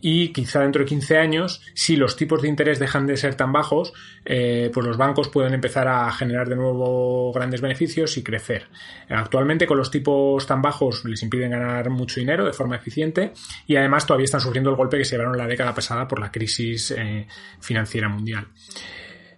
y 0.00 0.32
quizá 0.32 0.60
dentro 0.60 0.80
de 0.80 0.86
15 0.86 1.18
años, 1.18 1.60
si 1.74 1.96
los 1.96 2.16
tipos 2.16 2.42
de 2.42 2.48
interés 2.48 2.78
dejan 2.78 3.06
de 3.06 3.16
ser 3.16 3.34
tan 3.34 3.52
bajos, 3.52 3.92
eh, 4.24 4.70
pues 4.72 4.86
los 4.86 4.96
bancos 4.96 5.28
pueden 5.28 5.54
empezar 5.54 5.88
a 5.88 6.10
generar 6.12 6.48
de 6.48 6.56
nuevo 6.56 7.32
grandes 7.32 7.60
beneficios 7.60 8.16
y 8.16 8.22
crecer. 8.22 8.68
Actualmente 9.08 9.66
con 9.66 9.76
los 9.76 9.90
tipos 9.90 10.46
tan 10.46 10.62
bajos 10.62 11.04
les 11.04 11.22
impiden 11.22 11.50
ganar 11.50 11.90
mucho 11.90 12.20
dinero 12.20 12.44
de 12.44 12.52
forma 12.52 12.76
eficiente 12.76 13.32
y 13.66 13.76
además 13.76 14.06
todavía 14.06 14.26
están 14.26 14.40
sufriendo 14.40 14.70
el 14.70 14.76
golpe 14.76 14.98
que 14.98 15.04
se 15.04 15.16
llevaron 15.16 15.36
la 15.36 15.46
década 15.46 15.74
pasada 15.74 16.06
por 16.06 16.20
la 16.20 16.30
crisis 16.30 16.92
eh, 16.92 17.26
financiera 17.60 18.08
mundial. 18.08 18.48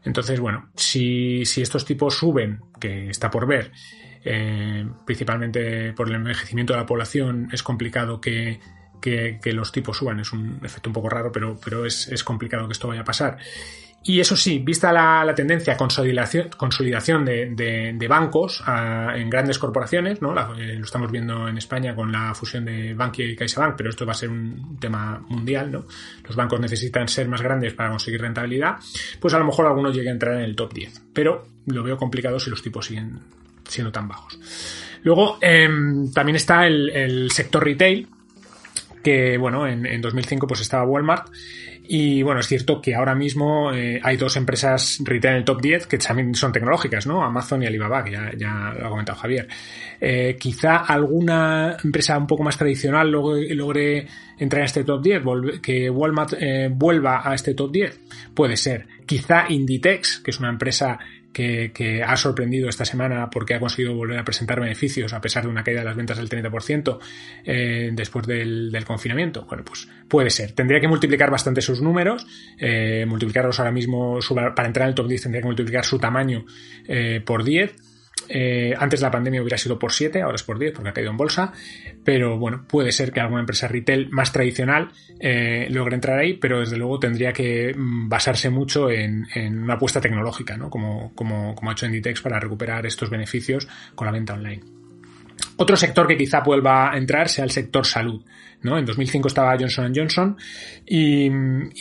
Entonces, 0.04 0.40
bueno, 0.40 0.70
si, 0.74 1.44
si 1.44 1.60
estos 1.62 1.84
tipos 1.84 2.16
suben, 2.16 2.60
que 2.80 3.10
está 3.10 3.30
por 3.30 3.46
ver, 3.46 3.72
eh, 4.24 4.86
principalmente 5.04 5.92
por 5.92 6.08
el 6.08 6.16
envejecimiento 6.16 6.72
de 6.72 6.80
la 6.80 6.86
población, 6.86 7.48
es 7.52 7.62
complicado 7.62 8.20
que 8.20 8.60
los 9.44 9.72
tipos 9.72 9.96
suban. 9.96 10.20
Es 10.20 10.32
un 10.32 10.60
efecto 10.62 10.90
un 10.90 10.94
poco 10.94 11.08
raro, 11.08 11.32
pero, 11.32 11.58
pero 11.62 11.86
es, 11.86 12.24
complicado 12.24 12.66
que 12.66 12.72
esto 12.72 12.88
vaya 12.88 13.02
a 13.02 13.04
pasar. 13.04 13.38
Y 14.02 14.18
eso 14.18 14.34
sí, 14.34 14.60
vista 14.60 14.92
la, 14.92 15.34
tendencia 15.34 15.74
a 15.74 15.76
consolidación, 15.76 16.48
consolidación 16.56 17.22
de, 17.26 18.06
bancos 18.08 18.64
en 18.66 19.28
grandes 19.28 19.58
corporaciones, 19.58 20.22
¿no? 20.22 20.32
Eh, 20.56 20.76
lo 20.76 20.84
estamos 20.84 21.10
viendo 21.10 21.46
en 21.46 21.58
España 21.58 21.94
con 21.94 22.10
la 22.10 22.34
fusión 22.34 22.64
de 22.64 22.94
Bankia 22.94 23.26
y 23.26 23.36
CaixaBank, 23.36 23.76
pero 23.76 23.90
esto 23.90 24.06
va 24.06 24.12
a 24.12 24.14
ser 24.14 24.30
un 24.30 24.78
tema 24.80 25.22
mundial, 25.28 25.70
¿no? 25.70 25.84
Los 26.24 26.34
bancos 26.34 26.58
necesitan 26.60 27.08
ser 27.08 27.28
más 27.28 27.42
grandes 27.42 27.74
para 27.74 27.90
conseguir 27.90 28.22
rentabilidad, 28.22 28.76
pues 29.20 29.34
a 29.34 29.38
lo 29.38 29.44
mejor 29.44 29.66
algunos 29.66 29.94
lleguen 29.94 30.08
a 30.08 30.12
entrar 30.12 30.34
en 30.36 30.44
el 30.44 30.56
top 30.56 30.72
10, 30.72 31.02
pero 31.12 31.46
lo 31.66 31.82
veo 31.82 31.98
complicado 31.98 32.40
si 32.40 32.48
los 32.48 32.62
tipos 32.62 32.86
siguen 32.86 33.20
siendo 33.70 33.92
tan 33.92 34.08
bajos. 34.08 34.38
Luego, 35.02 35.38
em, 35.40 36.12
también 36.12 36.36
está 36.36 36.66
el, 36.66 37.30
sector 37.30 37.64
retail, 37.64 38.08
que 39.02 39.38
bueno, 39.38 39.66
en, 39.66 39.86
en 39.86 40.00
2005 40.00 40.46
pues 40.46 40.60
estaba 40.60 40.84
Walmart 40.84 41.30
y 41.92 42.22
bueno, 42.22 42.38
es 42.38 42.46
cierto 42.46 42.80
que 42.80 42.94
ahora 42.94 43.16
mismo 43.16 43.72
eh, 43.72 44.00
hay 44.00 44.16
dos 44.16 44.36
empresas 44.36 45.00
retail 45.02 45.32
en 45.32 45.38
el 45.38 45.44
top 45.44 45.60
10 45.60 45.86
que 45.88 45.98
también 45.98 46.36
son 46.36 46.52
tecnológicas, 46.52 47.04
¿no? 47.04 47.20
Amazon 47.24 47.64
y 47.64 47.66
Alibaba, 47.66 48.04
que 48.04 48.12
ya, 48.12 48.30
ya 48.38 48.72
lo 48.78 48.86
ha 48.86 48.90
comentado 48.90 49.18
Javier. 49.18 49.48
Eh, 50.00 50.36
quizá 50.38 50.76
alguna 50.76 51.76
empresa 51.82 52.16
un 52.16 52.28
poco 52.28 52.44
más 52.44 52.56
tradicional 52.56 53.10
logre, 53.10 53.52
logre 53.56 54.06
entrar 54.38 54.60
en 54.60 54.66
este 54.66 54.84
top 54.84 55.02
10, 55.02 55.22
que 55.60 55.90
Walmart 55.90 56.34
eh, 56.38 56.68
vuelva 56.72 57.28
a 57.28 57.34
este 57.34 57.54
top 57.54 57.72
10. 57.72 58.00
Puede 58.34 58.56
ser. 58.56 58.86
Quizá 59.04 59.46
Inditex, 59.48 60.20
que 60.20 60.30
es 60.30 60.38
una 60.38 60.50
empresa 60.50 60.96
que, 61.32 62.02
ha 62.06 62.16
sorprendido 62.16 62.68
esta 62.68 62.84
semana 62.84 63.30
porque 63.30 63.54
ha 63.54 63.60
conseguido 63.60 63.94
volver 63.94 64.18
a 64.18 64.24
presentar 64.24 64.60
beneficios 64.60 65.12
a 65.12 65.20
pesar 65.20 65.44
de 65.44 65.48
una 65.48 65.62
caída 65.62 65.80
de 65.80 65.86
las 65.86 65.96
ventas 65.96 66.18
del 66.18 66.28
30% 66.28 66.98
eh, 67.44 67.90
después 67.92 68.26
del, 68.26 68.84
confinamiento. 68.86 69.44
Bueno, 69.46 69.64
pues 69.64 69.88
puede 70.08 70.30
ser. 70.30 70.52
Tendría 70.52 70.80
que 70.80 70.88
multiplicar 70.88 71.30
bastante 71.30 71.60
sus 71.60 71.80
números, 71.80 72.26
eh, 72.58 73.04
multiplicarlos 73.06 73.58
ahora 73.60 73.72
mismo, 73.72 74.18
para 74.54 74.66
entrar 74.66 74.86
en 74.86 74.90
el 74.90 74.94
top 74.94 75.08
10 75.08 75.22
tendría 75.22 75.42
que 75.42 75.48
multiplicar 75.48 75.84
su 75.84 75.98
tamaño 75.98 76.44
eh, 76.88 77.20
por 77.24 77.44
10 77.44 77.89
eh, 78.32 78.74
antes 78.78 79.00
la 79.00 79.10
pandemia 79.10 79.42
hubiera 79.42 79.58
sido 79.58 79.78
por 79.78 79.92
7, 79.92 80.22
ahora 80.22 80.36
es 80.36 80.44
por 80.44 80.58
10 80.58 80.72
porque 80.72 80.90
ha 80.90 80.92
caído 80.92 81.10
en 81.10 81.16
bolsa. 81.16 81.52
Pero 82.04 82.38
bueno, 82.38 82.64
puede 82.66 82.92
ser 82.92 83.12
que 83.12 83.20
alguna 83.20 83.40
empresa 83.40 83.66
retail 83.66 84.08
más 84.10 84.32
tradicional 84.32 84.90
eh, 85.18 85.66
logre 85.70 85.96
entrar 85.96 86.18
ahí, 86.18 86.34
pero 86.34 86.60
desde 86.60 86.76
luego 86.76 86.98
tendría 87.00 87.32
que 87.32 87.74
mm, 87.76 88.08
basarse 88.08 88.48
mucho 88.50 88.90
en, 88.90 89.26
una 89.36 89.74
apuesta 89.74 90.00
tecnológica, 90.00 90.56
¿no? 90.56 90.70
Como, 90.70 91.12
como, 91.14 91.54
como 91.54 91.70
ha 91.70 91.72
hecho 91.72 91.86
Inditex 91.86 92.20
para 92.20 92.38
recuperar 92.38 92.86
estos 92.86 93.10
beneficios 93.10 93.66
con 93.94 94.06
la 94.06 94.12
venta 94.12 94.34
online. 94.34 94.62
Otro 95.56 95.76
sector 95.76 96.06
que 96.06 96.16
quizá 96.16 96.40
vuelva 96.40 96.92
a 96.92 96.96
entrar 96.96 97.28
sea 97.28 97.44
el 97.44 97.50
sector 97.50 97.84
salud. 97.84 98.24
¿No? 98.62 98.78
En 98.78 98.84
2005 98.84 99.28
estaba 99.28 99.56
Johnson 99.58 99.92
Johnson 99.94 100.36
y, 100.86 101.30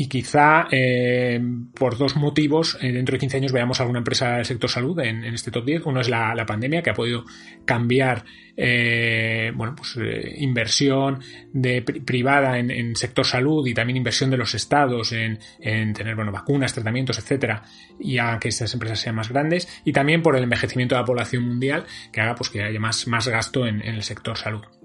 quizá 0.08 0.68
eh, 0.72 1.40
por 1.74 1.98
dos 1.98 2.16
motivos 2.16 2.78
eh, 2.82 2.92
dentro 2.92 3.14
de 3.14 3.20
15 3.20 3.38
años 3.38 3.52
veamos 3.52 3.80
alguna 3.80 4.00
empresa 4.00 4.38
del 4.38 4.46
sector 4.46 4.70
salud 4.70 5.00
en, 5.00 5.24
este 5.26 5.52
top 5.52 5.66
10. 5.66 5.86
Uno 5.86 6.02
es 6.02 6.10
la, 6.10 6.46
pandemia 6.46 6.82
que 6.82 6.90
ha 6.90 6.94
podido 6.94 7.26
cambiar 7.66 8.24
eh, 8.58 9.52
bueno, 9.54 9.76
pues, 9.76 9.98
inversión 10.38 11.20
de, 11.54 11.82
privada 11.82 12.58
en, 12.58 12.96
sector 12.96 13.26
salud 13.26 13.66
y 13.68 13.74
también 13.74 13.98
inversión 13.98 14.30
de 14.30 14.38
los 14.38 14.56
estados 14.56 15.12
en, 15.12 15.40
tener 15.60 16.16
bueno, 16.16 16.32
vacunas, 16.32 16.74
tratamientos, 16.74 17.20
etcétera, 17.20 17.64
y 18.00 18.18
haga 18.18 18.40
que 18.40 18.50
estas 18.50 18.74
empresas 18.74 19.00
sean 19.00 19.16
más 19.16 19.30
grandes. 19.30 19.68
Y 19.86 19.94
también 19.94 20.22
por 20.22 20.36
el 20.36 20.44
envejecimiento 20.44 20.96
de 20.96 21.02
la 21.02 21.06
población 21.06 21.44
mundial 21.44 21.86
que 22.12 22.22
haga 22.22 22.36
pues, 22.36 22.50
que 22.50 22.64
haya 22.64 22.80
más, 22.80 23.08
más 23.08 23.28
gasto 23.28 23.68
en 23.68 23.82
el 23.82 24.02
sector 24.04 24.38
salud. 24.38 24.79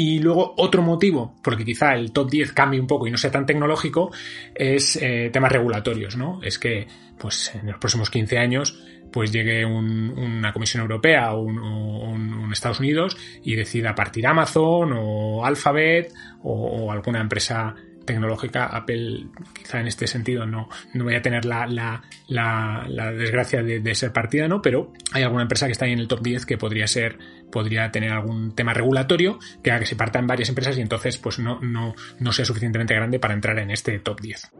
Y 0.00 0.20
luego 0.20 0.54
otro 0.58 0.80
motivo, 0.80 1.34
porque 1.42 1.64
quizá 1.64 1.96
el 1.96 2.12
top 2.12 2.30
10 2.30 2.52
cambie 2.52 2.78
un 2.80 2.86
poco 2.86 3.08
y 3.08 3.10
no 3.10 3.18
sea 3.18 3.32
tan 3.32 3.44
tecnológico, 3.44 4.12
es 4.54 4.94
eh, 5.02 5.28
temas 5.32 5.50
regulatorios, 5.50 6.16
¿no? 6.16 6.40
Es 6.40 6.60
que, 6.60 6.86
pues, 7.18 7.52
en 7.56 7.66
los 7.66 7.78
próximos 7.78 8.08
15 8.08 8.38
años, 8.38 8.80
pues 9.12 9.32
llegue 9.32 9.64
una 9.64 10.52
Comisión 10.52 10.82
Europea 10.82 11.32
o 11.32 11.40
un, 11.40 12.48
Estados 12.52 12.78
Unidos 12.78 13.16
y 13.42 13.56
decida 13.56 13.96
partir 13.96 14.28
Amazon 14.28 14.92
o 14.96 15.44
Alphabet 15.44 16.14
o 16.44 16.92
alguna 16.92 17.20
empresa 17.20 17.74
tecnológica, 18.08 18.66
Apple 18.66 19.26
quizá 19.52 19.80
en 19.80 19.86
este 19.86 20.06
sentido 20.06 20.46
no, 20.46 20.68
no 20.94 21.04
voy 21.04 21.14
a 21.14 21.22
tener 21.22 21.44
la, 21.44 21.66
la, 21.66 22.02
la, 22.26 23.12
desgracia 23.12 23.62
de, 23.62 23.94
ser 23.94 24.12
partida, 24.12 24.48
¿no? 24.48 24.60
Pero 24.60 24.92
hay 25.12 25.22
alguna 25.22 25.42
empresa 25.42 25.66
que 25.66 25.72
está 25.72 25.84
ahí 25.84 25.92
en 25.92 26.00
el 26.00 26.08
top 26.08 26.22
10 26.22 26.46
que 26.46 26.58
podría 26.58 26.86
ser, 26.86 27.18
podría 27.52 27.90
tener 27.90 28.10
algún 28.10 28.54
tema 28.54 28.74
regulatorio 28.74 29.38
que 29.62 29.70
haga 29.70 29.80
que 29.80 29.86
se 29.86 29.96
partan 29.96 30.26
varias 30.26 30.48
empresas 30.48 30.76
y 30.76 30.80
entonces 30.80 31.18
pues 31.18 31.38
no, 31.38 31.60
no, 31.60 31.94
no 32.18 32.32
sea 32.32 32.44
suficientemente 32.44 32.94
grande 32.94 33.18
para 33.20 33.34
entrar 33.34 33.58
en 33.58 33.70
este 33.70 33.98
top 33.98 34.20
10. 34.20 34.50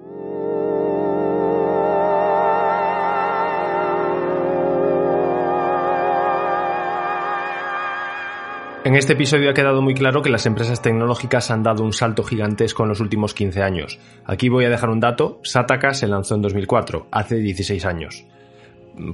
En 8.84 8.94
este 8.94 9.14
episodio 9.14 9.50
ha 9.50 9.54
quedado 9.54 9.82
muy 9.82 9.92
claro 9.92 10.22
que 10.22 10.30
las 10.30 10.46
empresas 10.46 10.80
tecnológicas 10.80 11.50
han 11.50 11.64
dado 11.64 11.82
un 11.82 11.92
salto 11.92 12.22
gigantesco 12.22 12.84
en 12.84 12.88
los 12.90 13.00
últimos 13.00 13.34
15 13.34 13.60
años. 13.60 13.98
Aquí 14.24 14.48
voy 14.48 14.64
a 14.64 14.70
dejar 14.70 14.88
un 14.90 15.00
dato, 15.00 15.40
Sataka 15.42 15.92
se 15.94 16.06
lanzó 16.06 16.36
en 16.36 16.42
2004, 16.42 17.08
hace 17.10 17.36
16 17.36 17.84
años. 17.84 18.24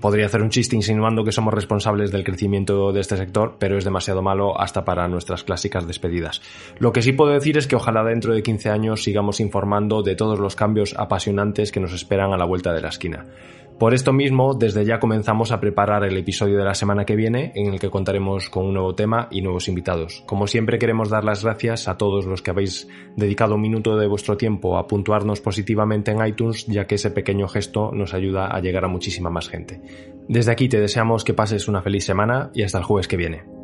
Podría 0.00 0.26
hacer 0.26 0.42
un 0.42 0.50
chiste 0.50 0.76
insinuando 0.76 1.24
que 1.24 1.32
somos 1.32 1.52
responsables 1.52 2.10
del 2.10 2.24
crecimiento 2.24 2.92
de 2.92 3.00
este 3.00 3.16
sector, 3.16 3.56
pero 3.58 3.76
es 3.76 3.84
demasiado 3.84 4.22
malo 4.22 4.58
hasta 4.60 4.84
para 4.84 5.08
nuestras 5.08 5.44
clásicas 5.44 5.86
despedidas. 5.86 6.40
Lo 6.78 6.92
que 6.92 7.02
sí 7.02 7.12
puedo 7.12 7.32
decir 7.32 7.58
es 7.58 7.66
que 7.66 7.76
ojalá 7.76 8.04
dentro 8.04 8.34
de 8.34 8.42
15 8.42 8.70
años 8.70 9.02
sigamos 9.02 9.40
informando 9.40 10.02
de 10.02 10.14
todos 10.14 10.38
los 10.38 10.56
cambios 10.56 10.94
apasionantes 10.96 11.72
que 11.72 11.80
nos 11.80 11.92
esperan 11.92 12.32
a 12.32 12.38
la 12.38 12.44
vuelta 12.46 12.72
de 12.72 12.82
la 12.82 12.88
esquina. 12.88 13.26
Por 13.78 13.92
esto 13.92 14.12
mismo, 14.12 14.54
desde 14.54 14.84
ya 14.84 15.00
comenzamos 15.00 15.50
a 15.50 15.58
preparar 15.58 16.04
el 16.04 16.16
episodio 16.16 16.58
de 16.58 16.64
la 16.64 16.74
semana 16.74 17.04
que 17.04 17.16
viene, 17.16 17.50
en 17.56 17.72
el 17.72 17.80
que 17.80 17.90
contaremos 17.90 18.48
con 18.48 18.66
un 18.66 18.74
nuevo 18.74 18.94
tema 18.94 19.26
y 19.32 19.42
nuevos 19.42 19.66
invitados. 19.66 20.22
Como 20.26 20.46
siempre 20.46 20.78
queremos 20.78 21.10
dar 21.10 21.24
las 21.24 21.42
gracias 21.42 21.88
a 21.88 21.96
todos 21.96 22.24
los 22.24 22.40
que 22.40 22.52
habéis 22.52 22.88
dedicado 23.16 23.56
un 23.56 23.62
minuto 23.62 23.96
de 23.96 24.06
vuestro 24.06 24.36
tiempo 24.36 24.78
a 24.78 24.86
puntuarnos 24.86 25.40
positivamente 25.40 26.12
en 26.12 26.24
iTunes, 26.24 26.66
ya 26.66 26.86
que 26.86 26.94
ese 26.94 27.10
pequeño 27.10 27.48
gesto 27.48 27.90
nos 27.92 28.14
ayuda 28.14 28.46
a 28.46 28.60
llegar 28.60 28.84
a 28.84 28.88
muchísima 28.88 29.28
más 29.28 29.48
gente. 29.48 29.80
Desde 30.28 30.52
aquí 30.52 30.68
te 30.68 30.80
deseamos 30.80 31.24
que 31.24 31.34
pases 31.34 31.66
una 31.66 31.82
feliz 31.82 32.04
semana 32.04 32.50
y 32.54 32.62
hasta 32.62 32.78
el 32.78 32.84
jueves 32.84 33.08
que 33.08 33.16
viene. 33.16 33.63